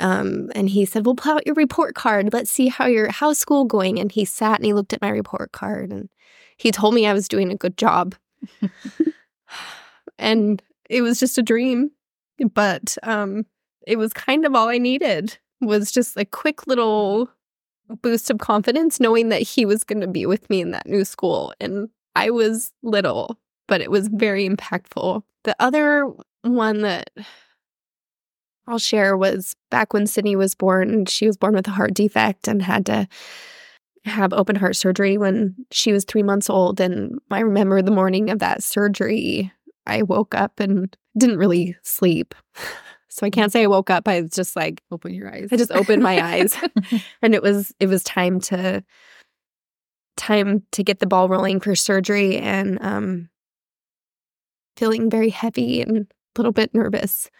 [0.00, 2.32] um, and he said, Well, pull out your report card.
[2.32, 3.98] Let's see how your how's school going.
[3.98, 6.08] And he sat and he looked at my report card and
[6.56, 8.14] he told me I was doing a good job.
[10.18, 11.90] and it was just a dream
[12.54, 13.44] but um
[13.86, 17.28] it was kind of all i needed was just a quick little
[18.02, 21.04] boost of confidence knowing that he was going to be with me in that new
[21.04, 25.22] school and i was little but it was very impactful.
[25.44, 26.10] The other
[26.42, 27.10] one that
[28.66, 32.46] i'll share was back when sydney was born she was born with a heart defect
[32.46, 33.08] and had to
[34.04, 38.30] have open heart surgery when she was three months old and i remember the morning
[38.30, 39.52] of that surgery
[39.88, 42.34] I woke up and didn't really sleep.
[43.08, 44.06] So I can't say I woke up.
[44.06, 45.48] I was just like Open your eyes.
[45.50, 46.56] I just opened my eyes
[47.22, 48.84] and it was it was time to
[50.16, 53.28] time to get the ball rolling for surgery and um
[54.76, 56.06] feeling very heavy and a
[56.38, 57.30] little bit nervous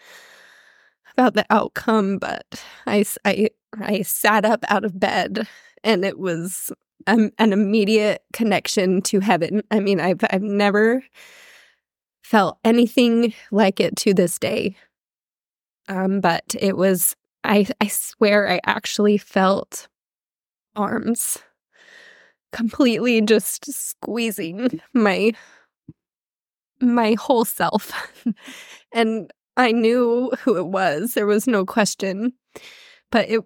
[1.11, 3.49] about the outcome but I I
[3.79, 5.47] I sat up out of bed
[5.83, 6.71] and it was
[7.07, 9.63] um, an immediate connection to heaven.
[9.71, 11.03] I mean, I've I've never
[12.23, 14.75] felt anything like it to this day.
[15.87, 19.87] Um, but it was I I swear I actually felt
[20.75, 21.37] arms
[22.51, 25.33] completely just squeezing my
[26.81, 27.91] my whole self.
[28.93, 31.13] and I knew who it was.
[31.13, 32.33] There was no question.
[33.11, 33.41] But it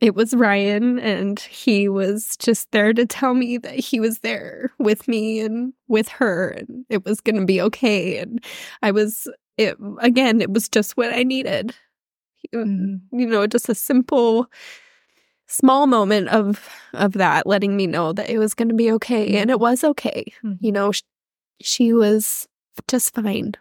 [0.00, 4.72] it was Ryan and he was just there to tell me that he was there
[4.78, 8.42] with me and with her and it was going to be okay and
[8.82, 9.28] I was
[9.58, 11.74] it again it was just what I needed.
[12.54, 13.18] Uh, mm-hmm.
[13.18, 14.50] You know, just a simple
[15.46, 19.28] small moment of of that letting me know that it was going to be okay
[19.28, 19.36] mm-hmm.
[19.36, 20.32] and it was okay.
[20.42, 20.64] Mm-hmm.
[20.64, 21.02] You know, sh-
[21.60, 22.48] she was
[22.88, 23.52] just fine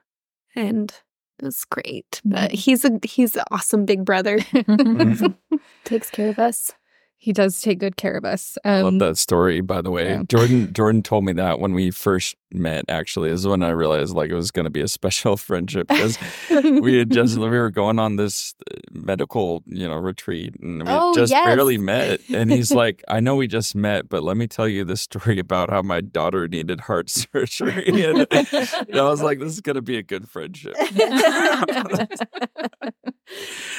[0.56, 0.94] and
[1.40, 2.22] it was great.
[2.26, 2.56] But mm-hmm.
[2.56, 4.40] he's a he's an awesome big brother.
[4.70, 5.58] Mm-hmm.
[5.84, 6.74] Takes care of us.
[7.22, 8.58] He does take good care of us.
[8.64, 10.08] Love Um, that story, by the way.
[10.10, 10.24] yeah.
[10.30, 12.86] Jordan Jordan told me that when we first met.
[12.88, 16.18] Actually, is when I realized like it was going to be a special friendship because
[16.50, 20.88] we had just we were going on this uh, medical you know retreat and we
[20.90, 21.46] Oh, just yes.
[21.46, 22.22] barely met.
[22.34, 25.40] And he's like, "I know we just met, but let me tell you this story
[25.40, 29.76] about how my daughter needed heart surgery." and, and I was like, "This is going
[29.76, 30.76] to be a good friendship."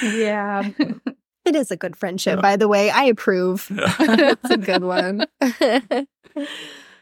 [0.03, 0.68] yeah.
[1.45, 2.91] It is a good friendship, by the way.
[2.91, 3.66] I approve.
[3.70, 5.26] it's a good one.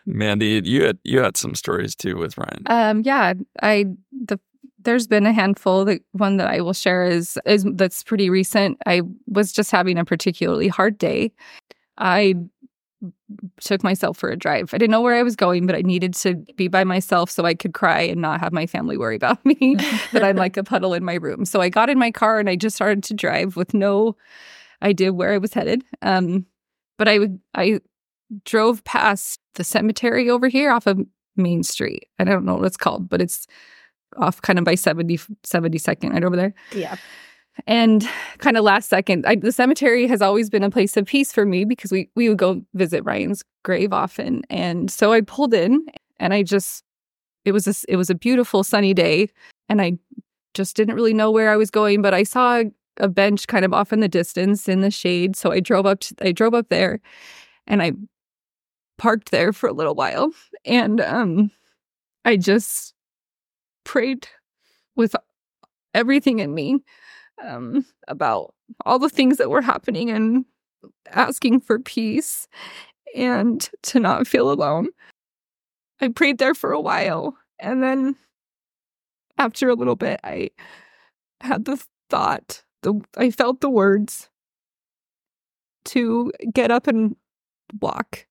[0.06, 2.62] Mandi, you had you had some stories too with Ryan.
[2.66, 4.38] Um, yeah, I the
[4.78, 5.84] there's been a handful.
[5.84, 8.78] The one that I will share is is that's pretty recent.
[8.86, 11.32] I was just having a particularly hard day.
[11.98, 12.36] I
[13.60, 14.74] took myself for a drive.
[14.74, 17.44] I didn't know where I was going, but I needed to be by myself so
[17.44, 19.76] I could cry and not have my family worry about me
[20.12, 21.44] that I'm like a puddle in my room.
[21.44, 24.16] So I got in my car and I just started to drive with no
[24.82, 25.84] idea where I was headed.
[26.02, 26.46] Um,
[26.96, 27.80] but I would I
[28.44, 31.00] drove past the cemetery over here off of
[31.36, 32.08] Main Street.
[32.18, 33.46] I don't know what it's called, but it's
[34.16, 36.54] off kind of by 70 72nd right over there.
[36.72, 36.96] Yeah.
[37.66, 41.32] And kind of last second, I, the cemetery has always been a place of peace
[41.32, 44.42] for me because we we would go visit Ryan's grave often.
[44.48, 45.84] And so I pulled in
[46.18, 46.84] and I just
[47.44, 49.28] it was a, it was a beautiful sunny day
[49.68, 49.98] and I
[50.54, 52.62] just didn't really know where I was going, but I saw
[52.98, 56.00] a bench kind of off in the distance in the shade, so I drove up
[56.00, 57.00] to, I drove up there
[57.66, 57.92] and I
[58.98, 60.30] parked there for a little while.
[60.64, 61.50] And um
[62.24, 62.94] I just
[63.84, 64.28] prayed
[64.96, 65.14] with
[65.94, 66.80] everything in me
[67.44, 70.44] um, about all the things that were happening and
[71.10, 72.48] asking for peace
[73.14, 74.88] and to not feel alone.
[76.00, 77.36] I prayed there for a while.
[77.58, 78.16] And then
[79.36, 80.50] after a little bit, I
[81.40, 84.28] had the thought, the I felt the words
[85.86, 87.16] to get up and
[87.80, 88.26] walk,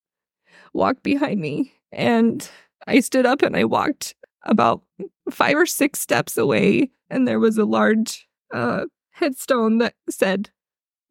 [0.74, 1.74] walk behind me.
[1.92, 2.50] And
[2.86, 4.82] I stood up and I walked about
[5.30, 8.86] five or six steps away, and there was a large uh,
[9.20, 10.50] headstone that said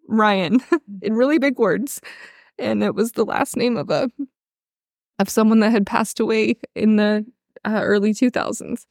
[0.08, 0.60] Ryan
[1.02, 2.00] in really big words,
[2.58, 4.10] and it was the last name of a
[5.18, 7.24] of someone that had passed away in the
[7.64, 8.84] uh, early 2000s.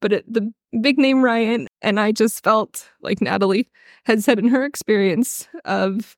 [0.00, 3.68] But it, the big name Ryan, and I just felt like Natalie
[4.04, 6.16] had said in her experience of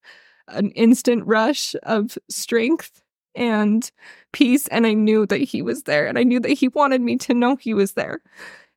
[0.48, 3.02] an instant rush of strength
[3.34, 3.90] and
[4.32, 7.16] peace and I knew that he was there and I knew that he wanted me
[7.18, 8.20] to know he was there.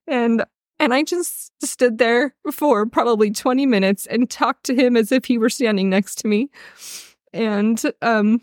[0.08, 0.46] And
[0.84, 5.26] and I just stood there for probably 20 minutes and talked to him as if
[5.26, 6.50] he were standing next to me.
[7.34, 8.42] And um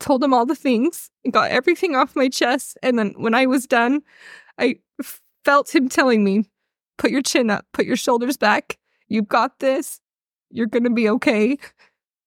[0.00, 3.66] told him all the things, got everything off my chest and then when I was
[3.66, 4.02] done,
[4.58, 4.76] I
[5.44, 6.44] felt him telling me,
[6.98, 8.78] "Put your chin up, put your shoulders back.
[9.08, 10.00] You've got this.
[10.50, 11.58] You're going to be okay."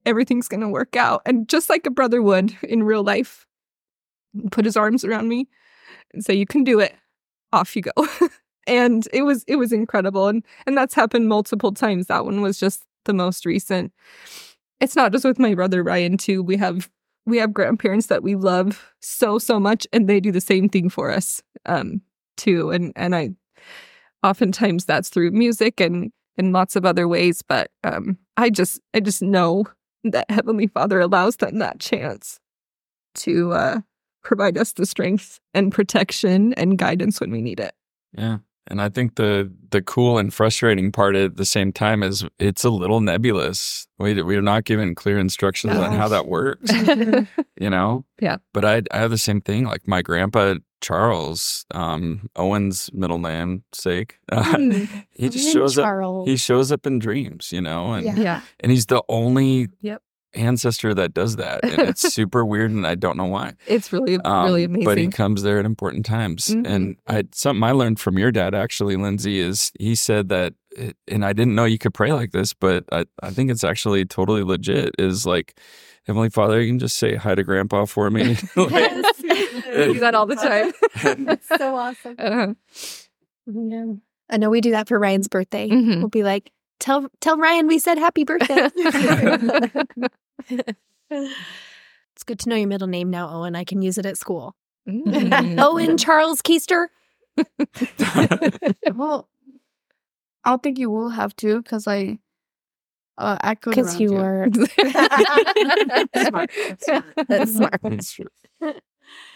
[0.06, 1.22] everything's going to work out.
[1.26, 3.46] And just like a brother would in real life,
[4.52, 5.48] put his arms around me
[6.14, 6.96] and say, "You can do it."
[7.52, 7.92] Off you go.
[8.70, 12.08] and it was it was incredible and and that's happened multiple times.
[12.08, 13.92] That one was just the most recent.
[14.80, 16.42] It's not just with my brother Ryan too.
[16.42, 16.90] We have
[17.26, 20.90] we have grandparents that we love so so much and they do the same thing
[20.90, 22.02] for us um
[22.38, 23.32] too and and I
[24.24, 29.02] oftentimes that's through music and in lots of other ways but um I just I
[29.02, 29.66] just know
[30.04, 32.40] that Heavenly Father allows them that chance
[33.16, 33.80] to uh,
[34.24, 37.74] provide us the strength and protection and guidance when we need it.
[38.14, 38.38] Yeah.
[38.70, 42.64] And I think the the cool and frustrating part at the same time is it's
[42.64, 43.88] a little nebulous.
[43.98, 46.72] We we're not given clear instructions on how that works,
[47.60, 48.06] you know.
[48.22, 48.38] Yeah.
[48.54, 49.66] But I I have the same thing.
[49.66, 54.58] Like my grandpa Charles, um, Owen's middle name sake, uh,
[55.12, 56.26] he just shows up.
[56.26, 58.42] He shows up in dreams, you know, and yeah.
[58.60, 60.02] and he's the only Yep.
[60.34, 63.54] Ancestor that does that, and it's super weird, and I don't know why.
[63.68, 64.86] It's really, Um, really amazing.
[64.86, 66.48] But he comes there at important times.
[66.50, 66.68] Mhm.
[66.68, 70.96] And I something I learned from your dad actually, Lindsay, is he said that it,
[71.08, 74.06] and I didn't know you could pray like this, but I, I think it's actually
[74.06, 74.94] totally legit.
[75.00, 75.58] Is like,
[76.06, 78.38] Heavenly Father, you can just say hi to Grandpa for me.
[78.56, 80.74] Like, do that all the time.
[81.58, 82.16] so awesome.
[82.18, 82.54] Uh-huh.
[83.46, 83.86] Yeah.
[84.30, 85.70] I know we do that for Ryan's birthday.
[85.70, 86.00] Mhm.
[86.00, 88.70] We'll be like, tell tell Ryan we said happy birthday.
[91.10, 93.56] it's good to know your middle name now, Owen.
[93.56, 94.56] I can use it at school.
[94.88, 95.60] Mm.
[95.64, 96.88] Owen Charles Keister.
[98.94, 99.30] Well,
[100.44, 102.20] I don't think you will have to because I
[103.18, 104.48] uh, echoed Because you were
[106.28, 106.52] Smart.
[107.28, 107.80] That's smart.
[107.84, 108.28] That's true.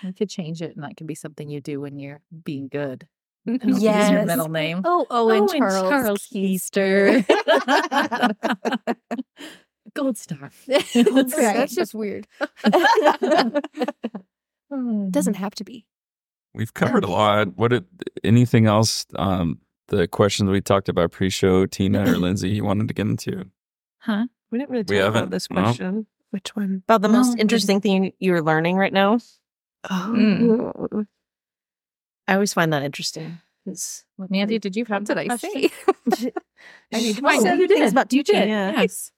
[0.04, 3.08] We could change it, and that could be something you do when you're being good.
[3.46, 3.64] Yes.
[3.66, 4.82] Use your middle name.
[4.86, 7.26] Oh, Owen, Owen Charles, Charles Keister.
[9.96, 10.52] Gold star.
[10.68, 11.70] That's That's right.
[11.70, 12.26] just weird.
[15.12, 15.86] Doesn't have to be.
[16.56, 17.56] We've covered a lot.
[17.58, 17.86] What did
[18.24, 19.06] anything else?
[19.16, 23.46] Um, the questions we talked about pre-show, Tina or Lindsay, you wanted to get into?
[24.00, 24.28] Huh?
[24.52, 25.62] We didn't really We talk haven't, about this no.
[25.64, 26.08] question.
[26.32, 26.84] Which one?
[26.88, 29.20] About the No, most interesting thing you're learning right now.
[29.86, 31.06] Mm.
[32.28, 33.40] I always find that interesting.
[33.66, 35.70] 'cause- Mandi, did you have What did I say?
[36.94, 37.58] I need to find out.
[37.58, 37.82] you did.
[37.82, 38.50] It's about You teaching, did.
[38.50, 38.82] yeah.
[38.82, 39.12] Yes.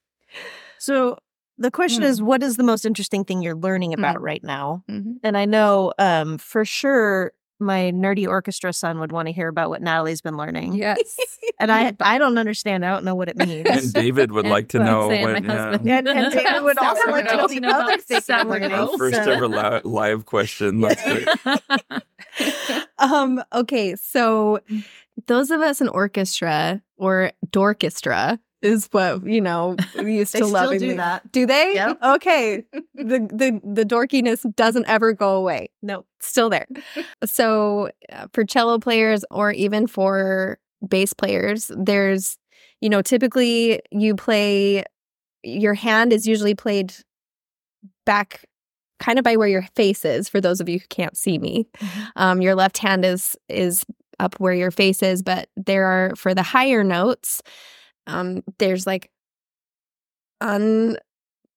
[0.80, 1.18] So
[1.58, 2.10] the question Hmm.
[2.10, 4.84] is, what is the most interesting thing you're learning about right now?
[4.90, 5.16] Mhm.
[5.24, 9.70] And I know um, for sure my nerdy orchestra son would want to hear about
[9.70, 10.74] what Natalie's been learning.
[10.74, 11.18] Yes.
[11.58, 12.84] And I I don't understand.
[12.86, 13.66] I don't know what it means.
[13.70, 15.44] And David would And like to know saying what.
[15.44, 15.66] my Yeah.
[15.72, 15.90] husband.
[15.90, 18.50] And- and David would also like to know the about other thing I'm sourdough.
[18.50, 18.98] learning.
[18.98, 20.82] First ever li- live question.
[20.82, 21.28] That's great.
[22.98, 24.60] um, okay, so
[25.28, 30.78] those of us in orchestra or dorchestra is what you know we used to love.
[30.78, 31.32] do that.
[31.32, 31.76] Do they?
[31.76, 32.00] Yep.
[32.16, 32.64] Okay.
[32.96, 35.70] the the the dorkiness doesn't ever go away.
[35.82, 36.06] No.
[36.20, 36.68] Still there.
[37.26, 40.58] so uh, for cello players or even for
[40.88, 42.38] bass players, there's
[42.82, 44.84] you know typically you play
[45.44, 46.94] your hand is usually played
[48.06, 48.46] back
[49.00, 51.68] kind of by where your face is for those of you who can't see me
[52.16, 53.84] um, your left hand is is
[54.20, 57.42] up where your face is but there are for the higher notes
[58.08, 59.10] um, there's like
[60.42, 60.98] un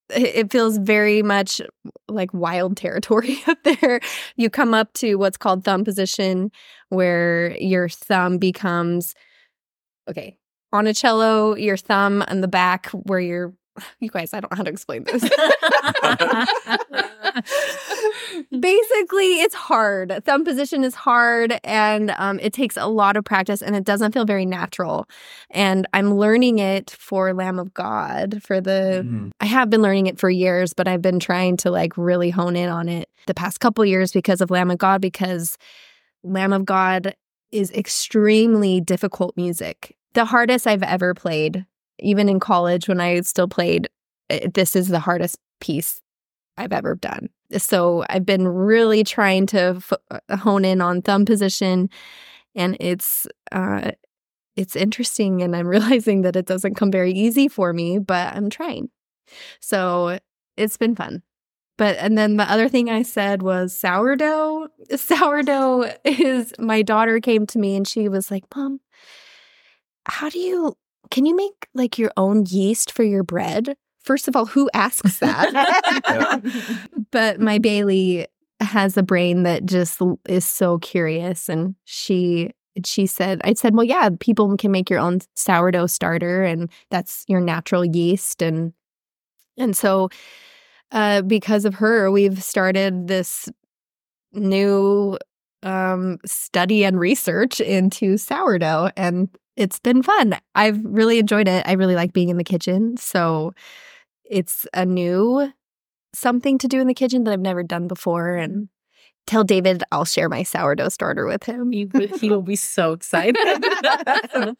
[0.09, 1.61] it it feels very much
[2.07, 3.99] like wild territory up there.
[4.35, 6.51] You come up to what's called thumb position
[6.89, 9.13] where your thumb becomes
[10.09, 10.37] okay
[10.73, 13.53] on a cello your thumb on the back where your
[13.99, 15.23] you guys i don't know how to explain this
[18.51, 20.21] basically it's hard.
[20.25, 24.13] Thumb position is hard and um, it takes a lot of practice and it doesn't
[24.13, 25.07] feel very natural.
[25.51, 29.31] And i'm learning it for lamb of god for the Mhm.
[29.39, 32.55] i have been learning it for years but i've been trying to like really hone
[32.55, 35.57] in on it the past couple years because of lamb of god because
[36.23, 37.15] lamb of god
[37.51, 39.95] is extremely difficult music.
[40.13, 41.65] The hardest i've ever played
[41.99, 43.89] even in college when i still played
[44.29, 46.01] eh, this is the hardest piece
[46.59, 47.29] I've ever done.
[47.57, 51.89] So I've been really trying to f- uh, hone in on thumb position,
[52.55, 53.91] and it's uh,
[54.55, 58.49] it's interesting, and I'm realizing that it doesn't come very easy for me, but I'm
[58.49, 58.89] trying.
[59.61, 60.19] So
[60.57, 61.23] it's been fun.
[61.77, 64.67] But and then the other thing I said was sourdough.
[64.95, 68.81] Sourdough is my daughter came to me and she was like, "Mom,
[70.05, 70.75] how do you
[71.11, 75.19] can you make like your own yeast for your bread?" First of all, who asks
[75.19, 76.41] that?
[77.11, 78.27] but my Bailey
[78.61, 82.51] has a brain that just is so curious and she
[82.85, 87.25] she said I said, "Well, yeah, people can make your own sourdough starter and that's
[87.27, 88.73] your natural yeast and
[89.57, 90.09] and so
[90.91, 93.49] uh because of her, we've started this
[94.33, 95.17] new
[95.63, 100.37] um study and research into sourdough and it's been fun.
[100.55, 101.67] I've really enjoyed it.
[101.67, 102.95] I really like being in the kitchen.
[102.95, 103.53] So
[104.29, 105.51] it's a new
[106.13, 108.35] something to do in the kitchen that I've never done before.
[108.35, 108.69] And
[109.27, 111.71] tell David I'll share my sourdough starter with him.
[111.71, 113.37] He, he will be so excited.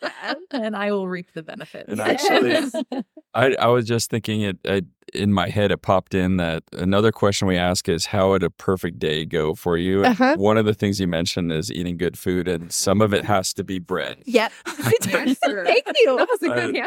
[0.51, 1.89] and I will reap the benefits.
[1.89, 3.03] And actually-
[3.33, 4.81] I, I was just thinking it I,
[5.13, 5.71] in my head.
[5.71, 9.55] It popped in that another question we ask is how would a perfect day go
[9.55, 10.03] for you?
[10.03, 10.35] Uh-huh.
[10.37, 13.53] One of the things you mentioned is eating good food, and some of it has
[13.53, 14.23] to be bread.
[14.25, 14.51] Yep.
[15.13, 15.65] answer.
[15.65, 16.17] Thank you.
[16.17, 16.75] That was a good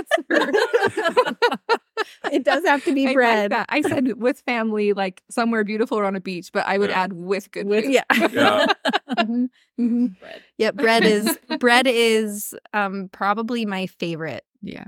[1.19, 1.73] answer.
[2.33, 3.53] it does have to be I bread.
[3.53, 3.67] that.
[3.69, 7.03] I said with family, like somewhere beautiful or on a beach, but I would Yeah.
[7.03, 7.95] add with good With- food.
[7.95, 8.05] yeah.
[8.33, 8.67] Yeah.
[9.19, 9.49] Mhm.
[9.79, 10.17] Mhm.
[10.59, 10.75] Yep.
[10.77, 14.85] Bread is bread is um probably my favorite Yeah.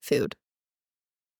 [0.00, 0.36] food.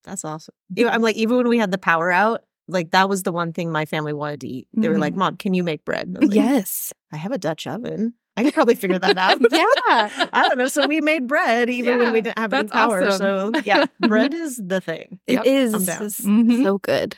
[0.05, 0.55] That's awesome.
[0.74, 3.32] You know, I'm like, even when we had the power out, like that was the
[3.32, 4.68] one thing my family wanted to eat.
[4.72, 6.92] They were like, "Mom, can you make bread?" I like, Yes.
[7.12, 8.14] I have a Dutch oven.
[8.36, 9.38] I could probably figure that out.
[9.53, 10.28] Yeah.
[10.32, 10.68] I don't know.
[10.68, 13.03] So we made bread even when we didn't have any power.
[13.05, 13.53] awesome.
[13.53, 15.20] So yeah, bread is the thing.
[15.26, 16.03] It is I'm down.
[16.09, 16.62] Mhm.
[16.62, 17.16] so good.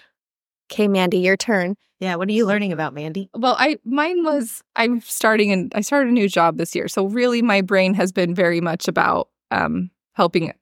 [0.72, 1.76] Okay, Mandi, your turn.
[2.00, 2.16] Yeah.
[2.16, 3.30] What are you learning about Mandi?
[3.34, 6.88] Well, I mine was I'm starting and I started a new job this year.
[6.88, 10.52] So really my brain has been very much about um helping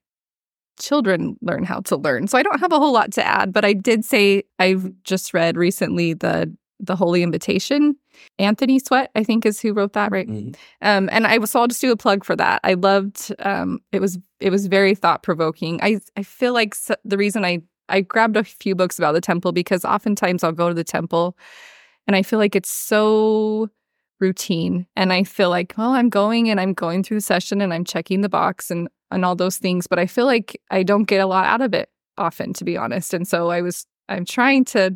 [0.79, 2.27] children learn how to learn.
[2.27, 5.33] So I don't have a whole lot to add, but I did say I've just
[5.33, 7.95] read recently the the Holy Invitation.
[8.39, 10.27] Anthony Sweat, I think is who wrote that, right?
[10.27, 10.55] Mhm.
[10.81, 12.59] Um, and I was so I'll just do a plug for that.
[12.63, 15.79] I loved um, it was it was very thought provoking.
[15.81, 19.21] I I feel like s the reason I I grabbed a few books about the
[19.21, 21.37] temple because oftentimes I'll go to the temple
[22.07, 23.69] and I feel like it's so
[24.19, 27.73] routine and I feel like well I'm going and I'm going through the session and
[27.73, 31.05] I'm checking the box and and all those things but I feel like I don't
[31.05, 34.25] get a lot out of it often to be honest and so I was I'm
[34.25, 34.95] trying to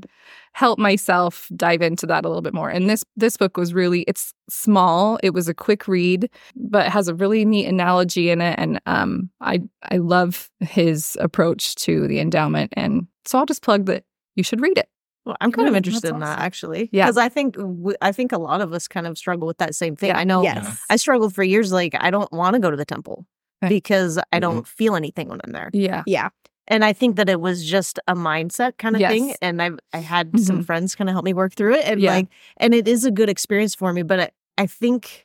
[0.52, 2.70] help myself dive into that a little bit more.
[2.70, 5.18] And this this book was really it's small.
[5.24, 8.60] It was a quick read, but has a really neat analogy in it.
[8.60, 12.74] And um, I I love his approach to the endowment.
[12.76, 14.04] And so I'll just plug that
[14.36, 14.90] you should read it.
[15.26, 16.46] Well, I'm kind of interested in that awesome.
[16.46, 16.90] actually.
[16.92, 17.06] Yeah.
[17.06, 19.76] Because I think w- I think a lot of us kind of struggle with that
[19.76, 20.10] same thing.
[20.10, 20.18] Yeah.
[20.20, 20.84] I know Yes.
[20.90, 21.72] I struggled for years.
[21.72, 23.26] Like I don't want to go to the temple
[23.64, 23.74] Okay.
[23.74, 25.70] because I don't feel anything when I'm there.
[25.74, 26.04] Yeah.
[26.06, 26.30] Yeah.
[26.68, 29.34] And I think that it was just a mindset kind of thing.
[29.42, 30.66] And I I had some Mhm.
[30.66, 31.86] friends kind of help me work through it.
[31.86, 32.12] And Yeah.
[32.16, 32.28] like,
[32.58, 34.04] and it is a good experience for me.
[34.04, 35.24] But I, I think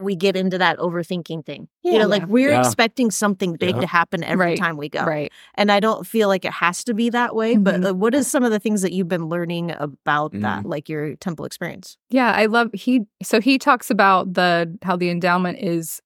[0.00, 1.68] we get into that overthinking thing.
[1.84, 1.98] you Yeah.
[2.02, 2.60] know, like we're Yeah.
[2.60, 3.80] expecting something big Yeah.
[3.82, 4.58] to happen every Right.
[4.58, 5.04] time we go.
[5.04, 5.30] Right.
[5.54, 7.56] And I don't feel like it has to be that way.
[7.56, 7.90] But Mhm.
[7.90, 10.42] uh, what is some of the things that you've been learning about Mm.
[10.42, 11.96] that, like your temple experience?
[12.10, 16.00] Yeah, I love he so he talks about the how the endowment is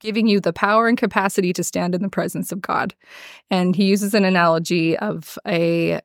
[0.00, 2.94] giving you the power and capacity to stand in the presence of God.
[3.50, 6.00] And he uses an analogy of a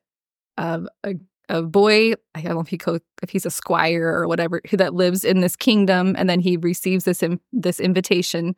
[0.58, 1.16] of a
[1.50, 4.78] a boy, I don't know if he co- if he's a squire or whatever, who
[4.78, 8.56] that lives in this kingdom, and then he receives this in, this invitation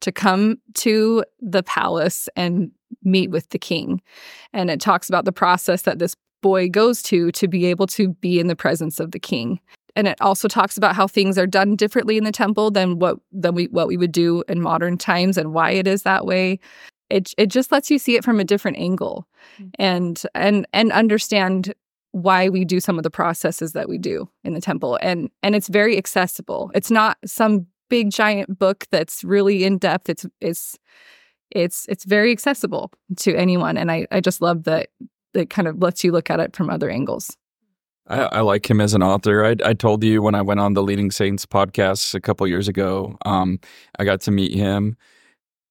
[0.00, 2.70] to come to the palace and
[3.02, 4.00] meet with the king.
[4.52, 8.10] And it talks about the process that this boy goes to to be able to
[8.14, 9.60] be in the presence of the king
[9.96, 13.18] and it also talks about how things are done differently in the temple than what
[13.32, 16.58] than we what we would do in modern times and why it is that way.
[17.10, 19.26] It it just lets you see it from a different angle
[19.60, 19.70] mm.
[19.78, 21.74] and and and understand
[22.12, 24.98] why we do some of the processes that we do in the temple.
[25.02, 26.70] And and it's very accessible.
[26.74, 30.08] It's not some big giant book that's really in depth.
[30.08, 30.78] It's it's
[31.50, 33.76] it's it's very accessible to anyone.
[33.78, 34.88] And i i just love that
[35.34, 37.36] it kind of lets you look at it from other angles
[38.08, 39.44] I, I like him as an author.
[39.44, 42.68] I, I told you when I went on the Leading Saints podcast a couple years
[42.68, 43.60] ago, um,
[43.98, 44.96] I got to meet him.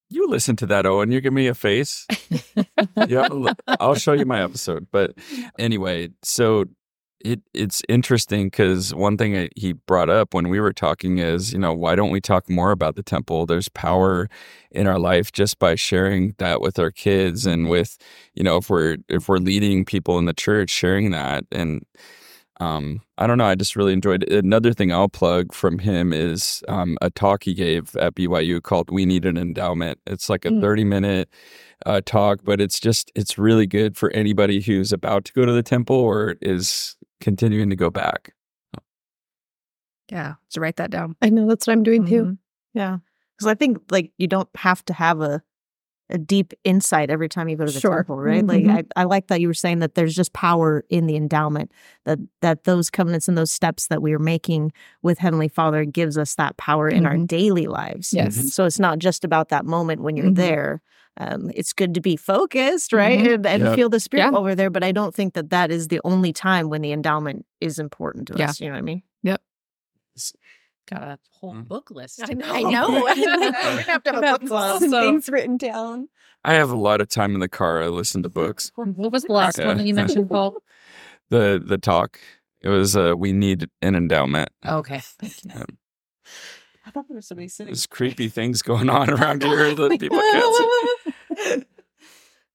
[0.09, 1.11] You listen to that, Owen.
[1.11, 2.07] You give me a face.
[3.07, 3.27] yeah,
[3.79, 4.87] I'll show you my episode.
[4.91, 5.15] But
[5.59, 6.65] anyway, so
[7.19, 11.51] it it's interesting because one thing I, he brought up when we were talking is,
[11.51, 13.45] you know, why don't we talk more about the temple?
[13.45, 14.29] There's power
[14.71, 17.97] in our life just by sharing that with our kids and with,
[18.33, 21.83] you know, if we're if we're leading people in the church, sharing that and
[22.59, 23.45] um, I don't know.
[23.45, 24.43] I just really enjoyed it.
[24.43, 28.89] Another thing I'll plug from him is um, a talk he gave at BYU called
[28.89, 30.61] "We Need an Endowment." It's like a Mm.
[30.61, 31.29] thirty-minute
[31.85, 35.51] uh, talk, but it's just it's really good for anybody who's about to go to
[35.51, 38.33] the temple or is continuing to go back.
[40.11, 42.23] yeah so write that down I know that's what I'm doing too.
[42.23, 42.37] Mhm.
[42.73, 42.97] Yeah.
[43.35, 45.41] Because I think like you don't have to have a
[46.09, 47.95] a deep insight every time you go to the Sure.
[47.97, 48.43] temple, right?
[48.43, 48.67] Mhm.
[48.69, 51.71] Like I, I like that you were saying that there's just power in the endowment,
[52.05, 56.17] that that those covenants and those steps that we are making with Heavenly Father gives
[56.17, 57.27] us that power in our Mhm.
[57.27, 58.13] daily lives.
[58.13, 58.53] Yes.
[58.53, 60.35] So it's not just about that moment when you're Mhm.
[60.35, 60.81] there.
[61.19, 63.19] Um, it's good to be focused, right?
[63.19, 63.33] Mhm.
[63.35, 63.75] And, and Yep.
[63.75, 64.37] feel the spirit Yeah.
[64.37, 64.69] over there.
[64.69, 68.27] But I don't think that that is the only time when the endowment is important
[68.29, 68.49] to Yeah.
[68.49, 68.61] us.
[68.61, 69.01] You know what I mean?
[70.89, 71.67] Got a whole Mm.
[71.67, 72.21] book list.
[72.23, 72.45] I know.
[72.51, 72.89] I know.
[72.89, 73.51] We're gonna
[73.83, 74.79] have to have a About book club.
[74.79, 76.09] some So- things written down.
[76.45, 77.81] I have a lot of time in the car.
[77.83, 78.71] I listen to books.
[78.75, 79.67] What was the last Yeah.
[79.67, 80.57] one that you mentioned, Paul?
[81.29, 82.19] The the talk.
[82.61, 84.47] It was uh, we need an endowment.
[84.65, 85.01] Okay.
[86.85, 87.73] I thought there was somebody sitting.
[87.73, 90.55] There's creepy things going on around here that people can't
[91.37, 91.63] see.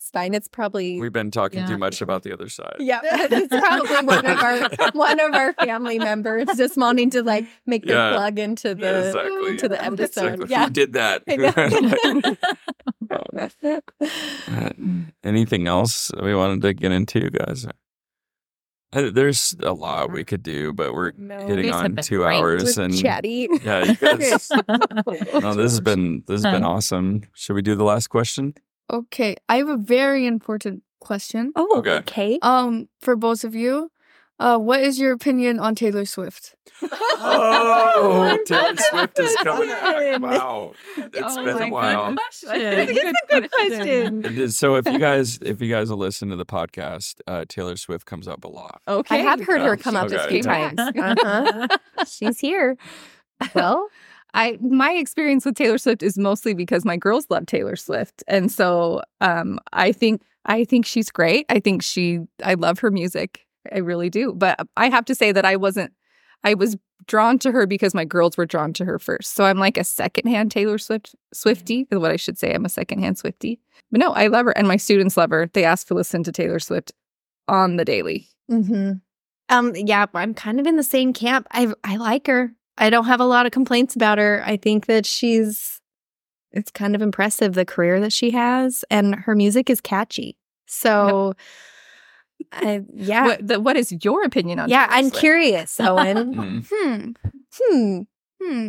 [0.03, 0.34] It's fine.
[0.34, 1.66] It's probably We've been talking Yeah.
[1.68, 2.74] too much about the other side.
[2.80, 2.98] yeah.
[3.05, 7.84] It's probably one of our one of our family members just wanting to like make
[7.84, 8.14] the Yeah.
[8.16, 9.57] plug into the Yeah, exactly.
[9.59, 10.40] to the episode.
[10.40, 10.64] like, yeah.
[10.64, 11.22] Who did that?
[13.62, 14.70] Uh,
[15.22, 17.66] Anything else we wanted to get into, guys?
[18.92, 21.46] Uh, There's a lot we could do, but we're No.
[21.46, 23.48] hitting on two hours, and chatty.
[23.64, 24.50] yeah, you guys.
[24.50, 27.22] no, this has been this has been awesome.
[27.34, 28.55] Should we do the last question?
[28.93, 31.53] Okay, I have a very important question.
[31.57, 31.97] Oh, Okay.
[31.99, 32.38] okay.
[32.43, 33.90] Um, for both of you,
[34.38, 36.57] Uh, what is your opinion on Taylor Swift?
[36.82, 40.20] Oh, Taylor Swift is coming out.
[40.20, 40.72] Wow.
[40.97, 42.16] It's Oh been a while.
[42.43, 43.14] goodness.
[43.30, 44.24] Good question.
[44.24, 47.45] It is- So if you guys if you guys will listen to the podcast, uh,
[47.49, 48.80] Taylor Swift comes up a lot.
[48.88, 49.16] Okay.
[49.16, 50.78] I have heard her come up a few times.
[50.97, 51.68] Uh-huh.
[52.09, 52.76] She's here.
[53.55, 53.88] Well,
[54.35, 58.51] I my experience with Taylor Swift is mostly because my girls love Taylor Swift, and
[58.51, 61.47] so um, I think I think she's great.
[61.49, 63.47] I think she I love her music.
[63.72, 64.33] I really do.
[64.33, 65.93] But I have to say that I wasn't.
[66.45, 66.76] I was
[67.07, 69.35] drawn to her because my girls were drawn to her first.
[69.35, 72.55] So I'm like a secondhand Taylor Swift Swifty is what I should say.
[72.55, 73.61] I'm a secondhand Swifty.
[73.91, 75.51] But no, I love her, and my students love her.
[75.53, 76.93] They ask to listen to Taylor Swift
[77.49, 78.28] on the daily.
[78.51, 78.93] Mm-hmm.
[79.49, 81.47] Um, yeah, I'm kind of in the same camp.
[81.51, 82.55] I I like her.
[82.83, 84.43] I don't have a lot of complaints about her.
[84.45, 85.80] I think that she's
[86.51, 90.37] it's kind of impressive the career that she has, and her music is catchy.
[90.66, 91.35] So,
[92.53, 94.68] I, yeah, What, the, what is your opinion on?
[94.68, 95.20] yeah, Taylor I'm Swift?
[95.20, 96.35] curious, Owen.
[96.72, 97.16] Mm.
[97.59, 97.66] Hmm.
[97.70, 98.01] hmm.
[98.43, 98.68] Hmm.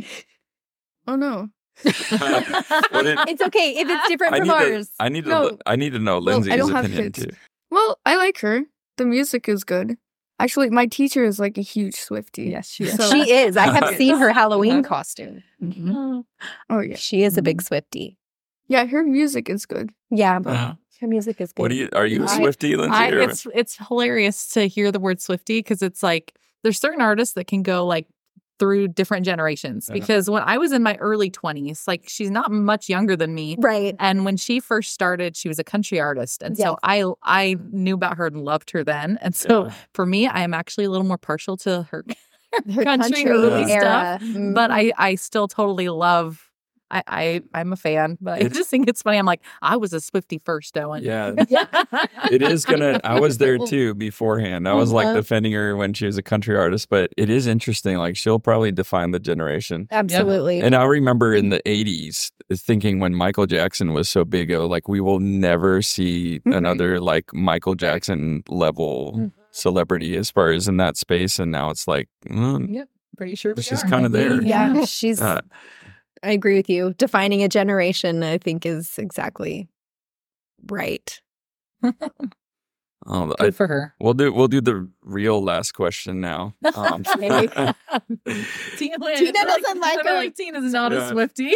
[1.07, 1.49] Oh no.
[1.83, 4.89] What It's okay if it's different I from need, to, ours.
[4.99, 5.57] I need to No.
[5.65, 7.25] I need to know Well, I Lindsay's don't have opinion kids.
[7.25, 7.31] too.
[7.71, 8.61] Well, I like her.
[8.97, 9.97] The music is good.
[10.43, 12.43] Actually, my teacher is like a huge Swifty.
[12.43, 12.95] Yes, she is.
[12.95, 13.55] So- she is.
[13.57, 15.41] I have seen her Halloween costume.
[15.61, 16.23] Mhm.
[16.69, 16.95] Oh yeah.
[16.97, 18.17] She is a big Swifty.
[18.67, 19.91] Yeah, her music is good.
[20.09, 21.61] Yeah, but Uh, her music is good.
[21.61, 22.95] what do you are you a Swifty, Lindsay?
[22.95, 26.33] I, or- it's it's hilarious to hear the word Swifty because it's like
[26.63, 28.07] there's certain artists that can go like
[28.59, 29.89] through different generations.
[29.89, 29.99] Uh-huh.
[29.99, 33.55] Because when I was in my early 20s, like she's not much younger than me.
[33.59, 33.95] right.
[33.99, 36.67] And when she first started, she was a country artist, and Yes.
[36.67, 39.17] so I I knew about her and loved her then.
[39.21, 39.73] And so Yeah.
[39.93, 42.05] for me, I am actually a little more partial to her,
[42.73, 44.19] Her country early era.
[44.21, 44.31] stuff.
[44.53, 46.42] but I I still totally love.
[46.93, 49.17] I, I I'm a fan, but I just think it's funny.
[49.17, 51.03] I'm like I was a Swifty first, Owen.
[51.03, 51.33] yeah,
[52.31, 53.01] it is gonna.
[53.03, 54.67] I was there too beforehand.
[54.67, 57.97] I was like defending her when she was a country artist, but it is interesting.
[57.97, 59.87] Like she'll probably define the generation.
[59.89, 60.61] Absolutely.
[60.61, 64.87] And I remember in the '80s thinking when Michael Jackson was so big, oh, like
[64.87, 70.95] we will never see another like Michael Jackson level celebrity as far as in that
[70.97, 71.39] space.
[71.39, 73.55] And now it's like mm, Yep, pretty sure.
[73.59, 74.41] she's kind of there.
[74.43, 75.19] Yeah, she's.
[75.19, 75.41] Uh,
[76.23, 76.93] I agree with you.
[76.97, 79.67] Defining a generation, I think, is exactly
[80.69, 81.19] right.
[81.83, 83.93] oh, Good I, for her.
[83.99, 86.55] we'll do we'll do the real last question now.
[86.75, 87.75] Um, Tina,
[88.77, 88.97] Tina
[89.33, 90.13] doesn't like her.
[90.15, 91.05] Like Tina's not Yeah.
[91.07, 91.53] a Swifty.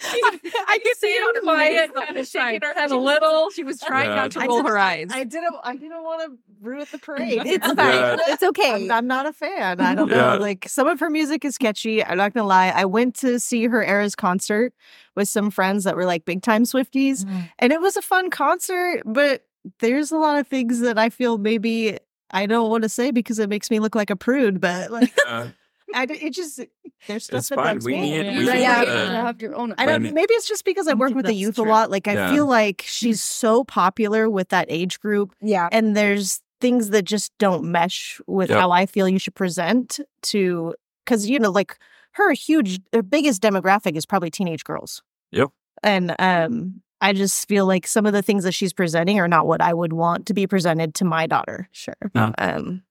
[0.00, 3.50] I can see her quiet, kind of shaking her head a little.
[3.50, 4.14] She was trying Yeah.
[4.14, 5.08] not to I roll just- her eyes.
[5.10, 5.56] I didn't.
[5.64, 7.42] I didn't want to ruin the parade.
[7.44, 7.76] It's fine.
[7.76, 8.16] Yeah.
[8.28, 8.84] It's okay.
[8.86, 9.80] I'm, I'm not a fan.
[9.80, 10.34] I don't Yeah.
[10.34, 10.38] know.
[10.38, 12.04] Like some of her music is sketchy.
[12.04, 12.68] I'm not gonna lie.
[12.74, 14.72] I went to see her Eras concert
[15.16, 17.50] with some friends that were like big time Swifties, Mm.
[17.58, 19.02] and it was a fun concert.
[19.04, 19.44] But
[19.80, 21.98] there's a lot of things that I feel maybe
[22.30, 24.60] I don't want to say because it makes me look like a prude.
[24.60, 25.48] But like, uh,
[25.94, 26.60] I d- it just
[27.06, 27.74] there's stuff It's that fine.
[27.76, 28.00] bugs We me.
[28.00, 29.74] need- we Right, need yeah, to- you have your own.
[29.78, 30.02] I don't.
[30.02, 31.64] Maybe it's just because I I work with the youth true.
[31.64, 31.90] a lot.
[31.90, 32.32] Like I Yeah.
[32.32, 35.68] feel like she's so popular with that age group, yeah.
[35.72, 38.58] and there's things that just don't mesh with Yep.
[38.58, 40.74] how I feel you should present to.
[41.04, 41.78] Because you know, like
[42.12, 45.02] her huge, her biggest demographic is probably teenage girls.
[45.32, 45.48] Yep.
[45.82, 49.46] And um, I just feel like some of the things that she's presenting are not
[49.46, 51.68] what I would want to be presented to my daughter.
[51.72, 51.94] Sure.
[52.14, 52.32] No.
[52.38, 52.82] Um,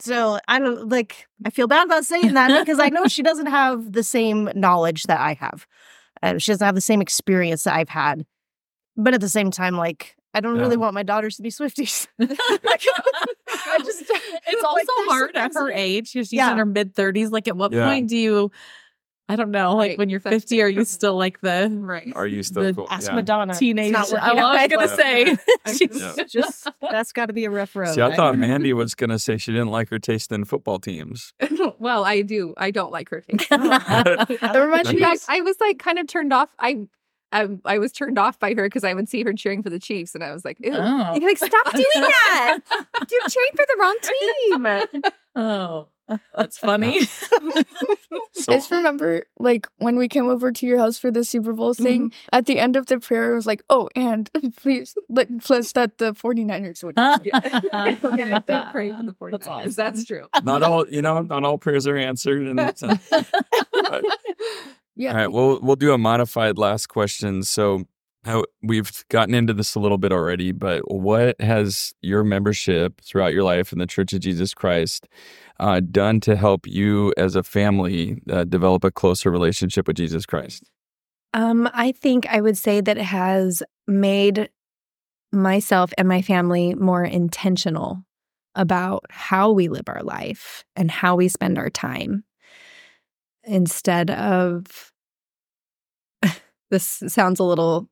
[0.00, 1.26] so I don't like.
[1.44, 5.04] I feel bad about saying that because I know she doesn't have the same knowledge
[5.04, 5.66] that I have.
[6.22, 8.24] Uh, she doesn't have the same experience that I've had.
[8.96, 12.06] But at the same time, like I don't really want my daughters to be Swifties.
[12.20, 16.08] I just, it's also like, hard at her that- age.
[16.08, 16.52] She's Yeah.
[16.52, 17.30] in her mid 30s.
[17.30, 17.86] Like, at what Yeah.
[17.86, 18.50] point do you,
[19.28, 22.10] I don't know, like Right, when you're 50, are you still like the Right.
[22.16, 22.86] are you still The cool?
[22.90, 23.16] Ask Yeah.
[23.16, 23.54] Madonna.
[23.54, 23.92] teenage?
[23.92, 25.36] Not I was going to say.
[25.98, 26.24] Yeah.
[26.26, 27.94] Just that's got to be a rough road.
[27.94, 31.34] See, I thought Mandi was gonna say she didn't like her taste in football teams.
[31.78, 32.54] well, I do.
[32.56, 33.20] I don't like her.
[33.20, 33.50] taste.
[33.50, 36.48] That reminds In me, I was like kind of turned off.
[36.58, 36.86] I
[37.32, 39.78] I, I was turned off by her because I would see her cheering for the
[39.78, 40.72] Chiefs, and I was like, Ew.
[40.74, 41.14] Oh.
[41.14, 42.58] You're like, stop doing that.
[43.10, 43.96] You're cheering for the wrong
[45.02, 45.12] team.
[45.36, 45.88] Oh,
[46.34, 47.00] that's funny.
[48.32, 51.52] So I just remember, like, when we came over to your house for the Super
[51.52, 55.26] Bowl thing, at the end of the prayer, it was like, oh, and please, let,
[55.40, 56.94] please let the 49ers win.
[57.24, 57.40] Yeah,
[58.70, 59.74] pray for the 49ers.
[59.74, 60.26] That's true.
[60.44, 62.96] not all you know, not all prayers are answered, and it's, uh,
[63.72, 64.04] but-
[64.98, 65.12] Yeah.
[65.12, 67.44] All right, we'll we'll do a modified last question.
[67.44, 67.84] So
[68.24, 73.32] how, we've gotten into this a little bit already, but what has your membership throughout
[73.32, 75.06] your life in the Church of Jesus Christ
[75.60, 80.26] uh, done to help you as a family uh, develop a closer relationship with Jesus
[80.26, 80.68] Christ?
[81.32, 84.50] Um, I think I would say that it has made
[85.30, 88.02] myself and my family more intentional
[88.56, 92.24] about how we live our life and how we spend our time
[93.48, 94.92] instead of
[96.70, 97.88] this sounds a little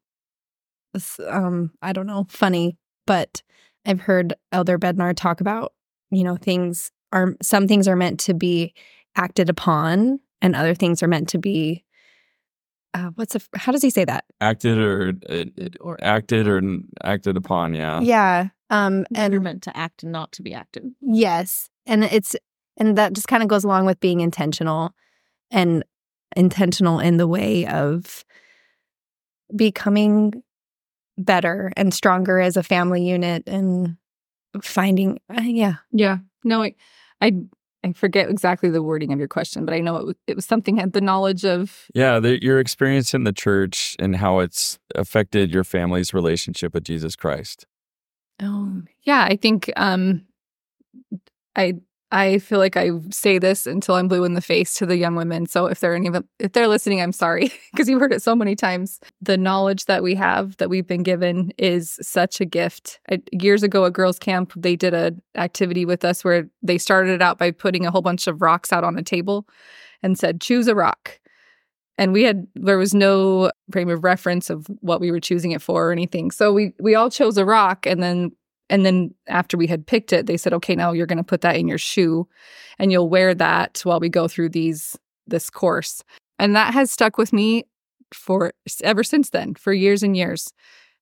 [1.27, 2.77] um I don't know, funny,
[3.07, 3.43] but
[3.85, 5.73] I've heard Elder Bednar talk about,
[6.11, 8.75] you know, things are some things are meant to be
[9.15, 11.85] acted upon and other things are meant to be
[12.95, 14.25] uh, what's a how does he say that?
[14.41, 15.45] Acted or, uh,
[15.81, 16.63] or acted or
[17.05, 18.01] acted upon yeah.
[18.01, 20.85] Yeah um and you're meant to act and not to be acted.
[21.01, 22.35] Yes and it's
[22.79, 24.95] and that just kind of goes along with being intentional
[25.51, 25.85] and
[26.35, 28.25] intentional in the way of
[29.55, 30.43] becoming
[31.19, 33.97] better and stronger as a family unit and
[34.63, 36.75] finding uh, yeah yeah no I,
[37.21, 37.33] I
[37.87, 40.45] I forget exactly the wording of your question, but I know it was, it was
[40.45, 41.87] something had the knowledge of.
[41.95, 46.83] Yeah, the, your experience in the church and how it's affected your family's relationship with
[46.83, 47.65] Jesus Christ.
[48.43, 49.23] Oh, yeah.
[49.23, 50.27] I think um,
[51.55, 51.75] I
[52.13, 55.17] I feel like I say this until I'm blue in the face to the young
[55.17, 55.47] women.
[55.47, 58.55] So if they're any if they're listening, I'm sorry because you've heard it so many
[58.55, 59.01] times.
[59.21, 63.01] The knowledge that we have that we've been given is such a gift.
[63.11, 67.13] I, years ago at girls camp, they did a activity with us where they started
[67.13, 69.49] it out by putting a whole bunch of rocks out on a table
[70.03, 71.19] and said, "Choose a rock."
[71.99, 75.63] And we had there was no frame of reference of what we were choosing it
[75.63, 76.31] for or anything.
[76.31, 78.31] So we we all chose a rock and then
[78.69, 81.41] and then after we had picked it, they said, okay, now you're going to put
[81.43, 82.27] that in your shoe
[82.79, 84.97] and you'll wear that while we go through these,
[85.27, 86.03] this course.
[86.39, 87.65] And that has stuck with me
[88.13, 88.53] for
[88.83, 90.53] ever since then, for years and years.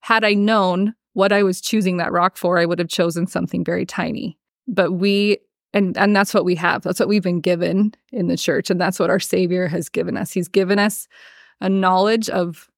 [0.00, 3.64] Had I known what I was choosing that rock for, I would have chosen something
[3.64, 4.38] very tiny.
[4.68, 5.38] But we,
[5.72, 6.82] and, and that's what we have.
[6.82, 8.70] That's what we've been given in the church.
[8.70, 10.32] And that's what our Savior has given us.
[10.32, 11.08] He's given us
[11.60, 12.68] a knowledge of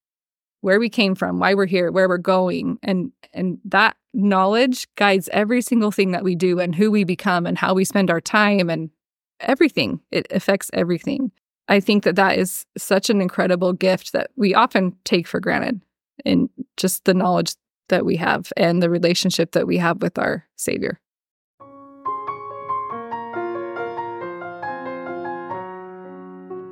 [0.67, 5.29] where we came from, why we're here, where we're going, and and that knowledge guides
[5.31, 8.19] every single thing that we do and who we become and how we spend our
[8.19, 8.89] time and
[9.39, 10.01] everything.
[10.11, 11.31] It affects everything.
[11.69, 15.79] I think that that is such an incredible gift that we often take for granted
[16.25, 17.55] in just the knowledge
[17.87, 20.99] that we have and the relationship that we have with our Savior.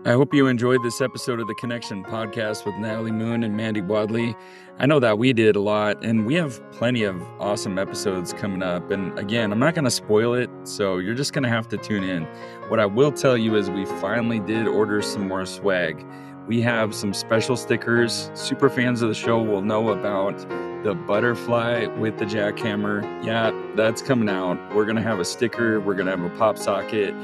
[0.08, 3.82] I hope you enjoyed this episode of the Connection podcast with Natalie Moon and Mandi
[3.82, 4.36] Wadley.
[4.78, 8.62] I know that we did a lot, and we have plenty of awesome episodes coming
[8.62, 8.92] up.
[8.92, 11.78] And again, I'm not going to spoil it, so you're just going to have to
[11.78, 12.26] tune in.
[12.68, 16.06] What I will tell you is we finally did order some more swag.
[16.48, 18.30] We have some special stickers.
[18.36, 20.38] Super fans of the show will know about
[20.84, 23.02] the butterfly with the jackhammer.
[23.26, 24.76] Yeah, that's coming out.
[24.76, 27.16] We're going to have a sticker, we're going to have a pop socket,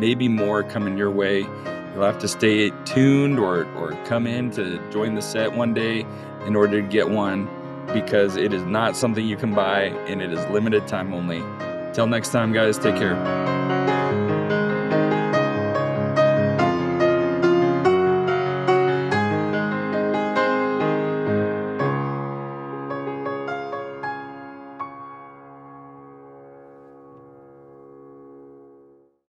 [0.00, 1.46] maybe more coming your way.
[1.94, 6.04] You'll have to stay tuned or, or come in to join the set one day
[6.44, 7.48] in order to get one
[7.92, 11.42] because it is not something you can buy and it is limited time only.
[11.94, 13.53] Till next time, guys, take care.